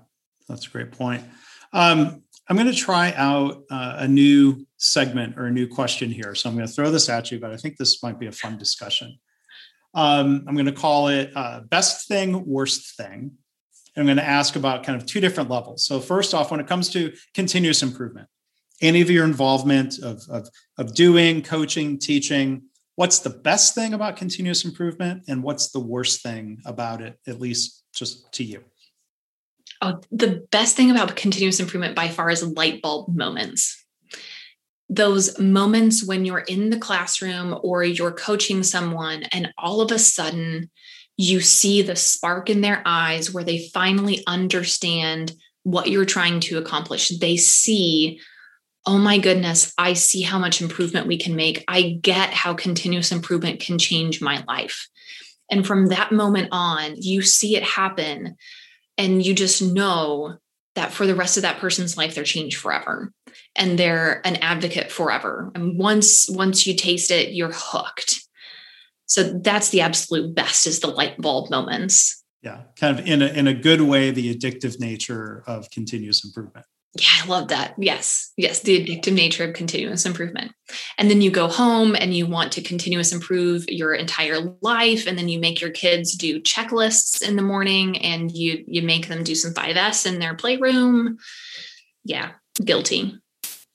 [0.48, 1.24] that's a great point.
[1.72, 6.34] Um, I'm going to try out uh, a new segment or a new question here.
[6.34, 8.32] So I'm going to throw this at you, but I think this might be a
[8.32, 9.18] fun discussion.
[9.94, 13.32] Um, I'm going to call it uh, best thing, worst thing.
[13.96, 15.84] I'm going to ask about kind of two different levels.
[15.84, 18.28] So, first off, when it comes to continuous improvement,
[18.80, 22.62] any of your involvement of, of, of doing, coaching, teaching,
[22.94, 27.40] what's the best thing about continuous improvement and what's the worst thing about it, at
[27.40, 28.62] least just to you?
[29.80, 33.84] Oh, the best thing about continuous improvement by far is light bulb moments.
[34.88, 39.98] Those moments when you're in the classroom or you're coaching someone, and all of a
[39.98, 40.70] sudden
[41.16, 45.32] you see the spark in their eyes where they finally understand
[45.64, 47.08] what you're trying to accomplish.
[47.08, 48.20] They see,
[48.86, 51.64] oh my goodness, I see how much improvement we can make.
[51.68, 54.88] I get how continuous improvement can change my life.
[55.50, 58.36] And from that moment on, you see it happen
[58.98, 60.36] and you just know
[60.74, 63.12] that for the rest of that person's life they're changed forever
[63.56, 68.28] and they're an advocate forever and once once you taste it you're hooked
[69.08, 72.22] So that's the absolute best is the light bulb moments.
[72.42, 76.66] Yeah, kind of in a in a good way, the addictive nature of continuous improvement.
[76.94, 77.74] Yeah, I love that.
[77.78, 78.32] Yes.
[78.36, 78.60] Yes.
[78.60, 80.52] The addictive nature of continuous improvement.
[80.96, 85.06] And then you go home and you want to continuous improve your entire life.
[85.06, 89.08] And then you make your kids do checklists in the morning and you you make
[89.08, 91.18] them do some 5S in their playroom.
[92.04, 92.32] Yeah,
[92.64, 93.18] guilty.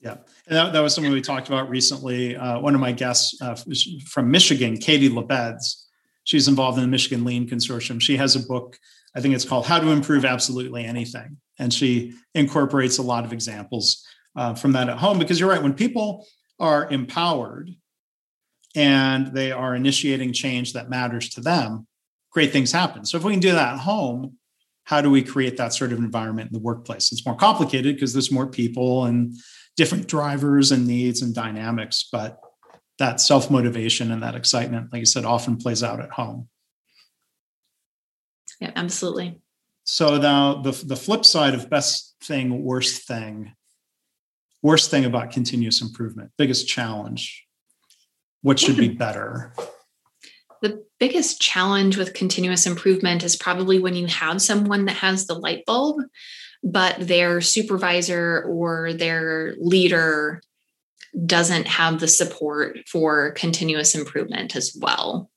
[0.01, 0.17] Yeah.
[0.47, 2.35] And that, that was something we talked about recently.
[2.35, 3.55] Uh, one of my guests uh,
[4.05, 5.83] from Michigan, Katie Lebeds,
[6.25, 8.01] she's involved in the Michigan Lean Consortium.
[8.01, 8.77] She has a book,
[9.15, 13.33] I think it's called How to Improve Absolutely Anything and she incorporates a lot of
[13.33, 16.25] examples uh, from that at home because you're right when people
[16.59, 17.69] are empowered
[18.75, 21.87] and they are initiating change that matters to them
[22.31, 23.05] great things happen.
[23.05, 24.37] So if we can do that at home
[24.85, 27.11] how do we create that sort of environment in the workplace?
[27.11, 29.33] It's more complicated because there's more people and
[29.77, 32.39] different drivers and needs and dynamics but
[32.99, 36.49] that self-motivation and that excitement like you said often plays out at home.
[38.59, 39.41] Yeah absolutely
[39.83, 43.53] so now the the flip side of best thing, worst thing,
[44.61, 47.45] worst thing about continuous improvement, biggest challenge.
[48.41, 48.97] What should be hmm.
[48.97, 49.53] better?
[50.61, 55.33] The biggest challenge with continuous improvement is probably when you have someone that has the
[55.33, 56.01] light bulb,
[56.63, 60.41] but their supervisor or their leader
[61.25, 65.29] doesn't have the support for continuous improvement as well.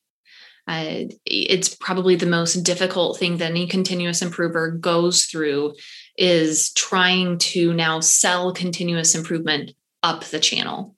[0.66, 5.74] Uh, it's probably the most difficult thing that any continuous improver goes through
[6.18, 10.96] is trying to now sell continuous improvement up the channel.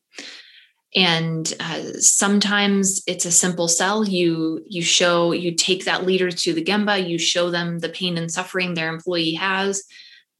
[0.97, 4.09] And uh, sometimes it's a simple sell.
[4.09, 8.16] You you show you take that leader to the gemba you show them the pain
[8.16, 9.85] and suffering their employee has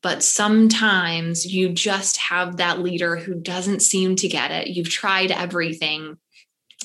[0.03, 4.69] but sometimes you just have that leader who doesn't seem to get it.
[4.69, 6.19] You've tried everything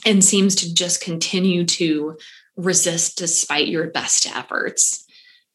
[0.06, 2.18] and seems to just continue to
[2.56, 5.06] resist despite your best efforts.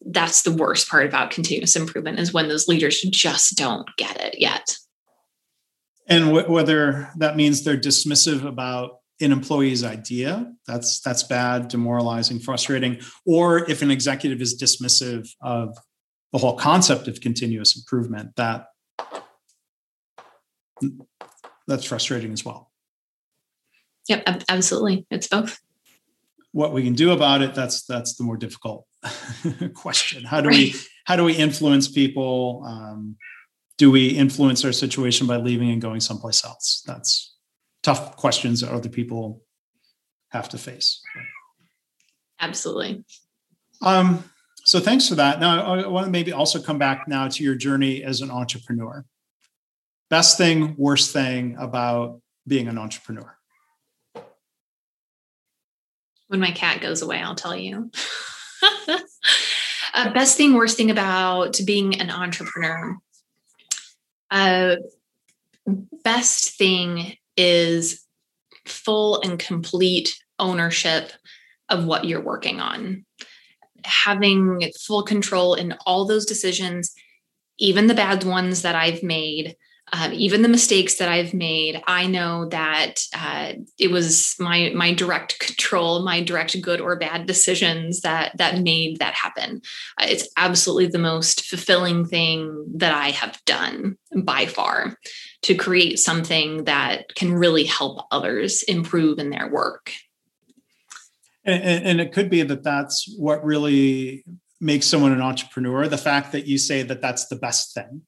[0.05, 4.37] That's the worst part about continuous improvement is when those leaders just don't get it
[4.39, 4.77] yet.
[6.09, 13.01] And whether that means they're dismissive about an employee's idea, that's that's bad, demoralizing, frustrating,
[13.27, 15.77] or if an executive is dismissive of
[16.33, 18.67] the whole concept of continuous improvement, that
[21.67, 22.68] that's frustrating as well.
[24.09, 25.07] Yep, absolutely.
[25.11, 25.61] It's both.
[26.53, 28.87] What we can do about it, that's that's the more difficult
[29.75, 30.25] question.
[30.25, 30.73] How do right.
[30.73, 32.63] we how do we influence people?
[32.67, 33.17] Um,
[33.77, 36.83] do we influence our situation by leaving and going someplace else?
[36.87, 37.37] That's
[37.83, 39.43] tough questions that other people
[40.31, 41.01] have to face.
[42.41, 43.05] Absolutely.
[43.83, 44.25] Um,
[44.65, 45.41] so thanks for that.
[45.41, 49.05] Now I want to maybe also come back now to your journey as an entrepreneur.
[50.11, 53.38] Best thing, worst thing about being an entrepreneur
[56.29, 57.91] when my cat goes away, I'll tell you.
[59.95, 62.97] uh, best thing, worst thing about being an entrepreneur.
[64.31, 64.77] Uh,
[66.05, 68.05] best thing is
[68.67, 71.13] full and complete ownership
[71.69, 73.05] of what you're working on.
[73.85, 76.95] Having full control in all those decisions,
[77.59, 79.57] even the bad ones that I've made,
[79.93, 84.93] um, even the mistakes that I've made, I know that uh, it was my my
[84.93, 89.63] direct control, my direct good or bad decisions that that made that happen.
[90.01, 94.97] Uh, it's absolutely the most fulfilling thing that I have done by far
[95.43, 99.93] to create something that can really help others improve in their work.
[101.45, 104.25] And, and it could be that that's what really
[104.61, 105.87] makes someone an entrepreneur.
[105.87, 108.03] The fact that you say that that's the best thing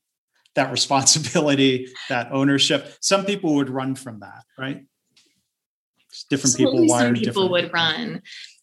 [0.55, 2.97] that responsibility, that ownership.
[3.01, 4.85] Some people would run from that, right?
[6.29, 7.17] different Absolutely, people wired.
[7.17, 8.23] Some people would run.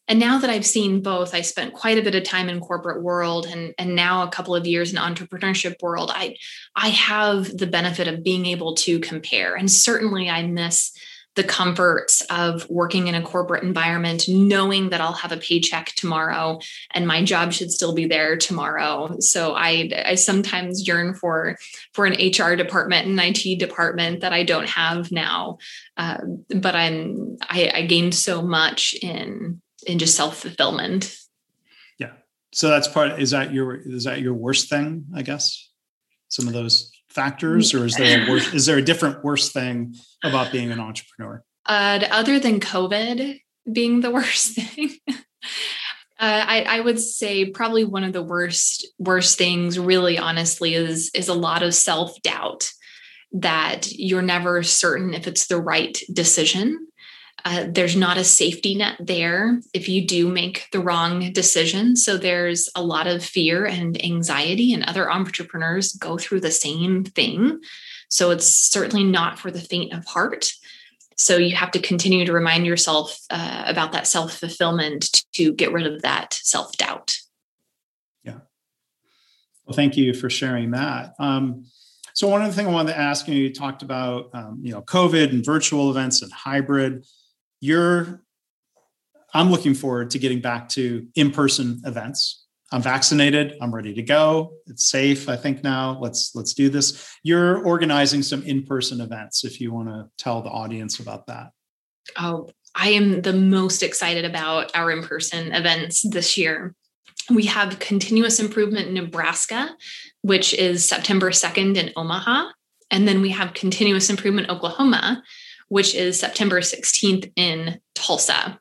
[0.09, 3.03] And now that I've seen both, I spent quite a bit of time in corporate
[3.03, 6.11] world and, and now a couple of years in entrepreneurship world.
[6.13, 6.37] I
[6.75, 9.55] I have the benefit of being able to compare.
[9.55, 10.93] And certainly I miss
[11.37, 16.59] the comforts of working in a corporate environment, knowing that I'll have a paycheck tomorrow
[16.95, 19.15] and my job should still be there tomorrow.
[19.19, 21.55] So I, I sometimes yearn for
[21.93, 25.59] for an HR department and IT department that I don't have now.
[25.95, 26.17] Uh,
[26.55, 31.15] but I'm I, I gained so much in in just self fulfillment.
[31.99, 32.13] Yeah.
[32.51, 33.21] So that's part.
[33.21, 35.05] Is that your is that your worst thing?
[35.15, 35.69] I guess
[36.29, 39.95] some of those factors, or is there a worse, is there a different worst thing
[40.23, 41.43] about being an entrepreneur?
[41.65, 43.39] Uh, other than COVID
[43.71, 44.91] being the worst thing.
[46.19, 51.11] Uh, I, I, would say probably one of the worst worst things, really honestly, is
[51.13, 52.71] is a lot of self doubt
[53.33, 56.86] that you're never certain if it's the right decision.
[57.49, 61.95] Uh, there's not a safety net there if you do make the wrong decision.
[61.95, 67.05] So there's a lot of fear and anxiety, and other entrepreneurs go through the same
[67.05, 67.61] thing.
[68.09, 70.51] So it's certainly not for the faint of heart.
[71.15, 75.71] So you have to continue to remind yourself uh, about that self fulfillment to get
[75.71, 77.15] rid of that self doubt.
[78.25, 78.39] Yeah.
[79.65, 81.13] Well, thank you for sharing that.
[81.17, 81.63] Um,
[82.13, 84.81] so one other thing I wanted to ask you, you talked about um, you know
[84.81, 87.05] COVID and virtual events and hybrid
[87.59, 88.21] you're
[89.33, 92.45] i'm looking forward to getting back to in-person events.
[92.69, 93.55] I'm vaccinated.
[93.61, 94.51] I'm ready to go.
[94.65, 95.97] It's safe i think now.
[96.01, 97.15] Let's let's do this.
[97.23, 101.51] You're organizing some in-person events if you want to tell the audience about that.
[102.17, 106.75] Oh i am the most excited about our in-person events this year.
[107.29, 109.75] We have continuous improvement in nebraska
[110.21, 112.51] which is september 2nd in omaha
[112.91, 115.23] and then we have continuous improvement oklahoma
[115.69, 118.59] which is September 16th in Tulsa.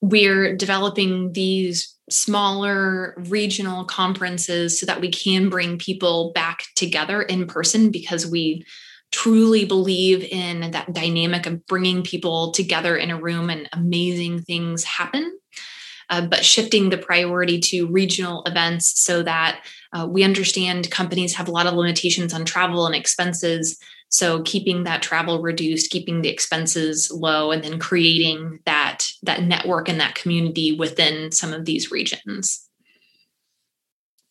[0.00, 7.46] We're developing these smaller regional conferences so that we can bring people back together in
[7.46, 8.64] person because we
[9.12, 14.84] truly believe in that dynamic of bringing people together in a room and amazing things
[14.84, 15.36] happen.
[16.08, 21.46] Uh, but shifting the priority to regional events so that uh, we understand companies have
[21.46, 23.78] a lot of limitations on travel and expenses
[24.10, 29.88] so keeping that travel reduced keeping the expenses low and then creating that that network
[29.88, 32.68] and that community within some of these regions.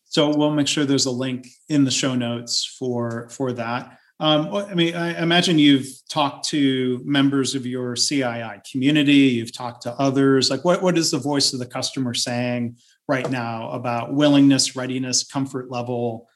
[0.04, 3.96] So we'll make sure there's a link in the show notes for for that.
[4.20, 9.82] Um, i mean i imagine you've talked to members of your cii community you've talked
[9.84, 10.50] to others.
[10.50, 12.76] Like what, what is the voice of the customer saying
[13.08, 16.28] right now about willingness readiness comfort level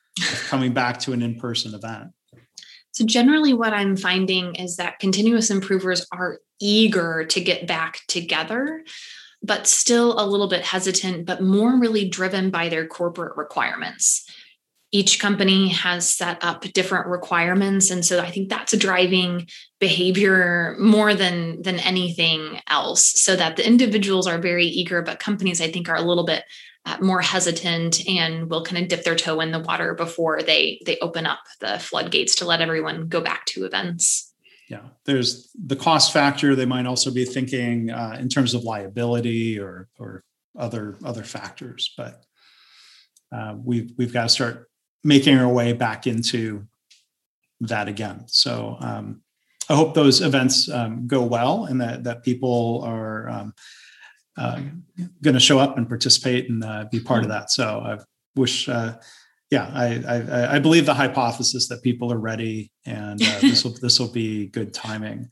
[0.49, 2.11] coming back to an in-person event
[2.95, 8.85] so, generally, what I'm finding is that continuous improvers are eager to get back together,
[9.43, 14.25] but still a little bit hesitant, but more really driven by their corporate requirements.
[14.93, 17.91] Each company has set up different requirements.
[17.91, 19.49] And so I think that's a driving
[19.81, 23.21] behavior more than, than anything else.
[23.21, 26.45] So that the individuals are very eager, but companies, I think, are a little bit
[27.01, 30.99] more hesitant and will kind of dip their toe in the water before they they
[30.99, 34.33] open up the floodgates to let everyone go back to events.
[34.69, 39.59] Yeah there's the cost factor they might also be thinking uh, in terms of liability
[39.59, 40.25] or or
[40.59, 42.25] other other factors but
[43.33, 44.71] uh, we've we've got to start
[45.03, 46.67] making our way back into
[47.61, 48.25] that again.
[48.27, 49.21] So um,
[49.71, 53.55] i hope those events um, go well and that that people are um,
[54.37, 54.61] uh,
[55.23, 57.51] going to show up and participate and uh, be part of that.
[57.51, 57.99] So I
[58.37, 58.95] wish, uh,
[59.51, 63.75] yeah, I, I, I believe the hypothesis that people are ready and uh, this will
[63.81, 65.31] this will be good timing.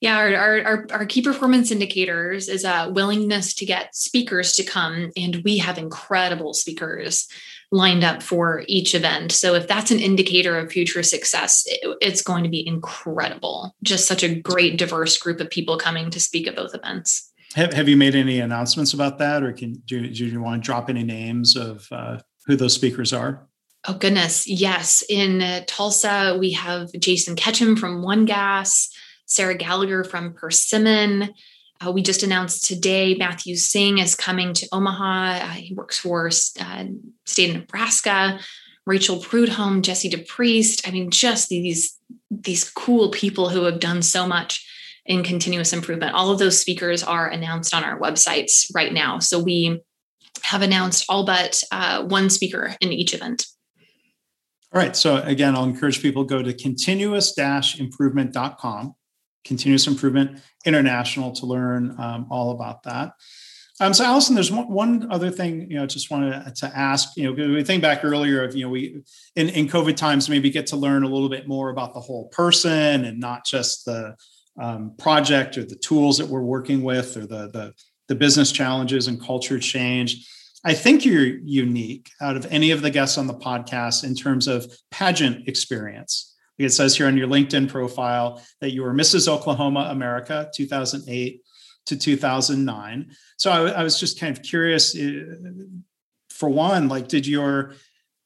[0.00, 5.10] Yeah, our, our, our, key performance indicators is a willingness to get speakers to come,
[5.16, 7.26] and we have incredible speakers
[7.72, 9.32] lined up for each event.
[9.32, 13.74] So if that's an indicator of future success, it, it's going to be incredible.
[13.82, 17.32] Just such a great, diverse group of people coming to speak at both events.
[17.56, 20.66] Have, have you made any announcements about that, or can do, do you want to
[20.66, 23.48] drop any names of uh, who those speakers are?
[23.88, 25.02] Oh goodness, yes.
[25.08, 28.90] In uh, Tulsa, we have Jason Ketchum from One Gas,
[29.24, 31.32] Sarah Gallagher from Persimmon.
[31.80, 35.38] Uh, we just announced today Matthew Singh is coming to Omaha.
[35.42, 36.26] Uh, he works for
[36.60, 36.84] uh,
[37.24, 38.38] state of Nebraska.
[38.84, 40.86] Rachel Prudhomme, Jesse DePriest.
[40.86, 41.98] I mean, just these
[42.30, 44.66] these cool people who have done so much
[45.06, 46.14] in continuous improvement.
[46.14, 49.18] All of those speakers are announced on our websites right now.
[49.18, 49.80] So we
[50.42, 53.46] have announced all but uh, one speaker in each event.
[54.72, 54.96] All right.
[54.96, 58.94] So again, I'll encourage people go to continuous-improvement.com,
[59.44, 63.12] continuous improvement international to learn um, all about that.
[63.78, 67.24] Um, so Allison, there's one, one other thing, you know, just wanted to ask, you
[67.24, 69.02] know, we think back earlier of, you know, we
[69.34, 72.28] in, in COVID times, maybe get to learn a little bit more about the whole
[72.28, 74.16] person and not just the,
[74.58, 77.74] um, project or the tools that we're working with or the, the,
[78.08, 80.28] the business challenges and culture change.
[80.64, 84.48] I think you're unique out of any of the guests on the podcast in terms
[84.48, 86.34] of pageant experience.
[86.58, 89.28] It says here on your LinkedIn profile that you were Mrs.
[89.28, 91.40] Oklahoma America 2008
[91.86, 93.10] to 2009.
[93.36, 94.96] So I, I was just kind of curious.
[94.96, 95.24] Uh,
[96.30, 97.74] for one, like, did your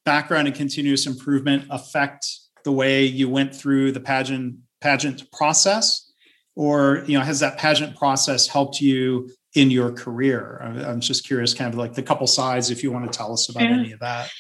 [0.04, 2.26] background in continuous improvement affect
[2.64, 6.09] the way you went through the pageant pageant process?
[6.56, 11.54] Or you know has that pageant process helped you in your career i'm just curious
[11.54, 13.78] kind of like the couple sides if you want to tell us about yeah.
[13.78, 14.30] any of that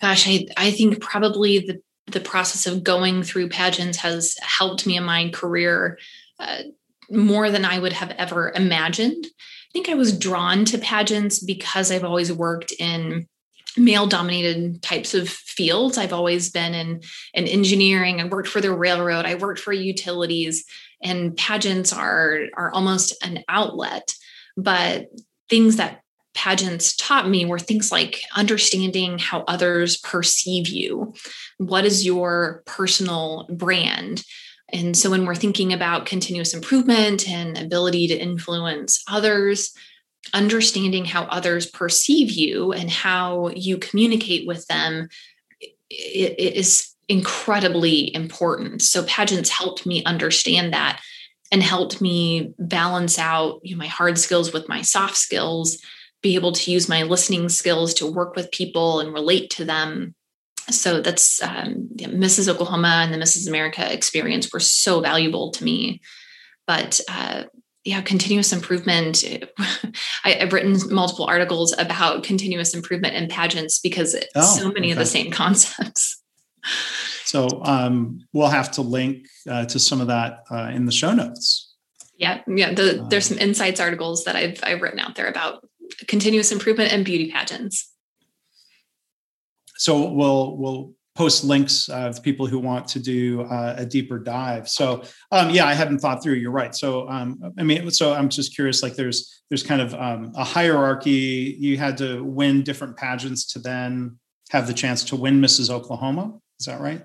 [0.00, 4.96] gosh i i think probably the the process of going through pageants has helped me
[4.96, 5.98] in my career
[6.38, 6.62] uh,
[7.10, 9.26] more than I would have ever imagined.
[9.26, 13.26] I think I was drawn to pageants because I've always worked in
[13.76, 15.98] male dominated types of fields.
[15.98, 17.02] I've always been in,
[17.32, 18.20] in engineering.
[18.20, 19.26] I worked for the railroad.
[19.26, 20.64] I worked for utilities
[21.04, 24.14] and pageants are, are almost an outlet.
[24.56, 25.08] But
[25.48, 26.00] things that
[26.34, 31.14] pageants taught me were things like understanding how others perceive you.
[31.58, 34.24] What is your personal brand?
[34.72, 39.72] And so when we're thinking about continuous improvement and ability to influence others,
[40.32, 45.08] understanding how others perceive you and how you communicate with them
[45.90, 48.82] it, is incredibly important.
[48.82, 51.00] So pageants helped me understand that
[51.52, 55.78] and helped me balance out you know, my hard skills with my soft skills,
[56.22, 60.14] be able to use my listening skills to work with people and relate to them.
[60.70, 62.48] So that's um, Mrs.
[62.48, 63.46] Oklahoma and the Mrs.
[63.46, 66.00] America experience were so valuable to me.
[66.66, 67.44] But uh,
[67.84, 69.22] yeah, continuous improvement.
[70.24, 74.86] I, have written multiple articles about continuous improvement in pageants because it's oh, so many
[74.86, 74.92] okay.
[74.92, 76.22] of the same concepts.
[77.24, 81.12] So um, we'll have to link uh, to some of that uh, in the show
[81.12, 81.74] notes.
[82.16, 82.72] Yeah, yeah.
[82.72, 85.66] The, there's some insights articles that I've I've written out there about
[86.06, 87.92] continuous improvement and beauty pageants.
[89.76, 94.68] So we'll we'll post links of people who want to do uh, a deeper dive.
[94.68, 96.34] So um, yeah, I hadn't thought through.
[96.34, 96.74] You're right.
[96.74, 98.82] So um, I mean, so I'm just curious.
[98.82, 101.56] Like, there's there's kind of um, a hierarchy.
[101.58, 104.18] You had to win different pageants to then
[104.50, 105.70] have the chance to win Mrs.
[105.70, 106.38] Oklahoma.
[106.64, 107.02] Is that right?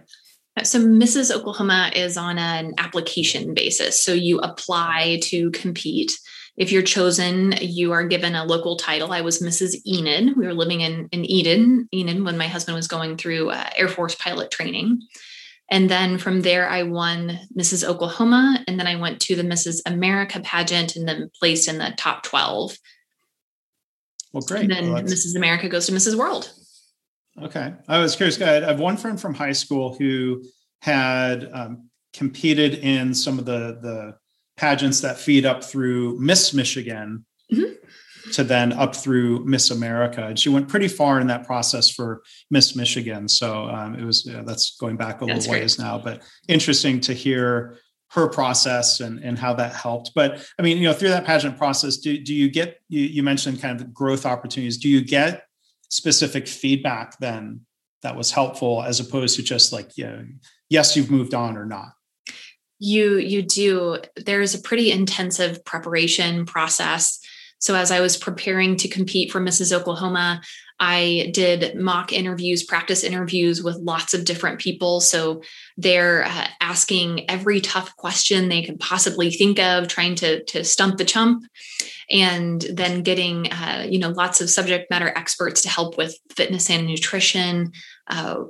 [0.64, 1.36] So Mrs.
[1.36, 4.02] Oklahoma is on an application basis.
[4.02, 6.18] So you apply to compete.
[6.56, 9.12] If you're chosen, you are given a local title.
[9.12, 9.76] I was Mrs.
[9.86, 10.38] Enid.
[10.38, 13.90] We were living in, in Eden, Enid, when my husband was going through uh, Air
[13.90, 15.02] Force pilot training.
[15.70, 17.86] And then from there, I won Mrs.
[17.86, 18.64] Oklahoma.
[18.66, 19.82] And then I went to the Mrs.
[19.86, 22.78] America pageant and then placed in the top 12.
[24.32, 24.64] Well, great.
[24.64, 25.36] And then well, Mrs.
[25.36, 26.16] America goes to Mrs.
[26.16, 26.54] World.
[27.44, 27.74] Okay.
[27.88, 28.42] I was curious.
[28.42, 30.44] I have one friend from high school who
[30.82, 34.16] had um, competed in some of the, the
[34.58, 38.32] pageants that feed up through Miss Michigan mm-hmm.
[38.32, 40.26] to then up through Miss America.
[40.26, 43.28] And she went pretty far in that process for Miss Michigan.
[43.28, 45.62] So um, it was, yeah, that's going back a that's little great.
[45.62, 47.78] ways now, but interesting to hear
[48.12, 50.12] her process and, and how that helped.
[50.16, 53.24] But I mean, you know, through that pageant process, do, do you get, you, you
[53.24, 54.78] mentioned kind of growth opportunities.
[54.78, 55.44] Do you get
[55.90, 57.62] specific feedback then
[58.02, 60.22] that was helpful as opposed to just like, yeah,
[60.70, 61.90] yes, you've moved on or not?
[62.80, 67.20] you you do there's a pretty intensive preparation process
[67.60, 70.42] so as i was preparing to compete for mrs oklahoma
[70.80, 75.02] i did mock interviews practice interviews with lots of different people.
[75.02, 75.42] So
[75.78, 80.98] they're uh, asking every tough question they could possibly think of trying to to stump
[80.98, 81.44] the chump
[82.12, 86.70] and then getting uh, you know lots of subject matter experts to help with fitness
[86.70, 87.72] and nutrition
[88.08, 88.44] uh,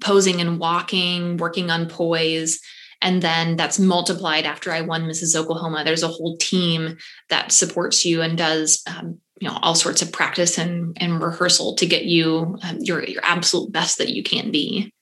[0.00, 2.60] posing and walking working on poise.
[3.02, 5.84] And then that's multiplied after i won mrs oklahoma.
[5.84, 6.96] There's a whole team
[7.28, 11.74] that supports you and does um, you know all sorts of practice and, and rehearsal
[11.74, 14.92] to get you um, your your absolute best that you can be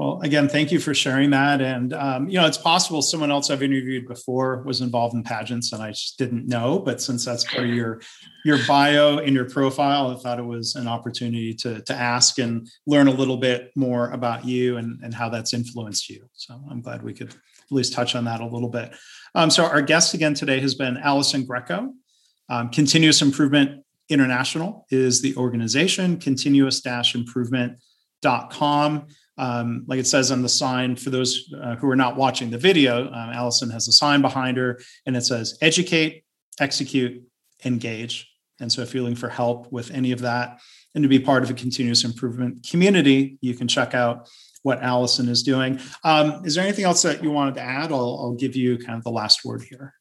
[0.00, 1.60] well, again, thank you for sharing that.
[1.60, 5.74] And um, you know, it's possible someone else I've interviewed before was involved in pageants,
[5.74, 6.78] and I just didn't know.
[6.78, 8.00] But since that's part of your
[8.46, 12.66] your bio and your profile, I thought it was an opportunity to to ask and
[12.86, 16.24] learn a little bit more about you and and how that's influenced you.
[16.32, 17.36] So I'm glad we could at
[17.70, 18.94] least touch on that a little bit.
[19.34, 21.92] Um, so our guest again today has been Allison Greco.
[22.50, 26.18] Um, Continuous Improvement International is the organization.
[26.18, 29.06] Continuous-improvement.com.
[29.38, 32.58] Um, like it says on the sign, for those uh, who are not watching the
[32.58, 36.24] video, um, Allison has a sign behind her and it says educate,
[36.60, 37.22] execute,
[37.64, 38.30] engage.
[38.60, 40.60] And so if you're looking for help with any of that
[40.94, 44.28] and to be part of a continuous improvement community, you can check out
[44.62, 45.80] what Allison is doing.
[46.04, 47.92] Um, is there anything else that you wanted to add?
[47.92, 49.94] I'll, I'll give you kind of the last word here.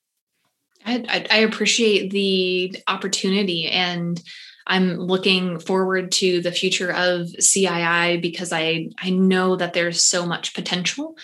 [0.85, 4.21] I, I appreciate the opportunity and
[4.65, 10.25] I'm looking forward to the future of CII because I I know that there's so
[10.25, 11.17] much potential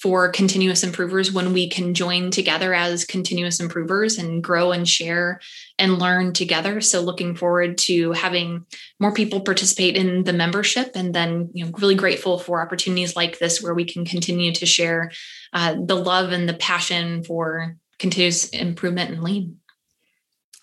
[0.00, 5.38] for continuous improvers when we can join together as continuous improvers and grow and share
[5.78, 6.80] and learn together.
[6.80, 8.64] So looking forward to having
[8.98, 13.38] more people participate in the membership and then you know really grateful for opportunities like
[13.38, 15.12] this where we can continue to share
[15.52, 19.58] uh, the love and the passion for continuous improvement and lean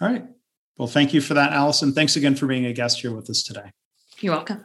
[0.01, 0.25] all right
[0.77, 1.93] well, thank you for that, Allison.
[1.93, 3.71] Thanks again for being a guest here with us today.
[4.19, 4.63] You're welcome.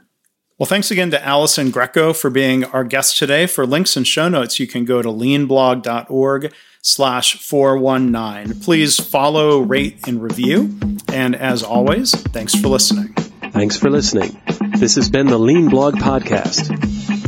[0.59, 3.47] Well, thanks again to Allison Greco for being our guest today.
[3.47, 6.53] For links and show notes, you can go to leanblog.org
[6.83, 8.61] slash 419.
[8.61, 10.79] Please follow, rate, and review.
[11.09, 13.15] And as always, thanks for listening.
[13.53, 14.41] Thanks for listening.
[14.77, 16.79] This has been the Lean Blog Podcast.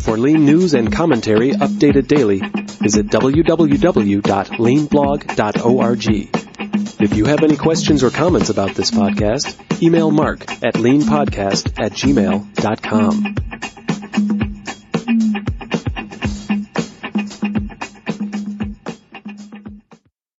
[0.03, 2.43] For lean news and commentary updated daily,
[2.85, 6.07] visit www.leanblog.org.
[7.01, 11.93] If you have any questions or comments about this podcast, email mark at leanpodcast at
[11.93, 14.44] gmail.com.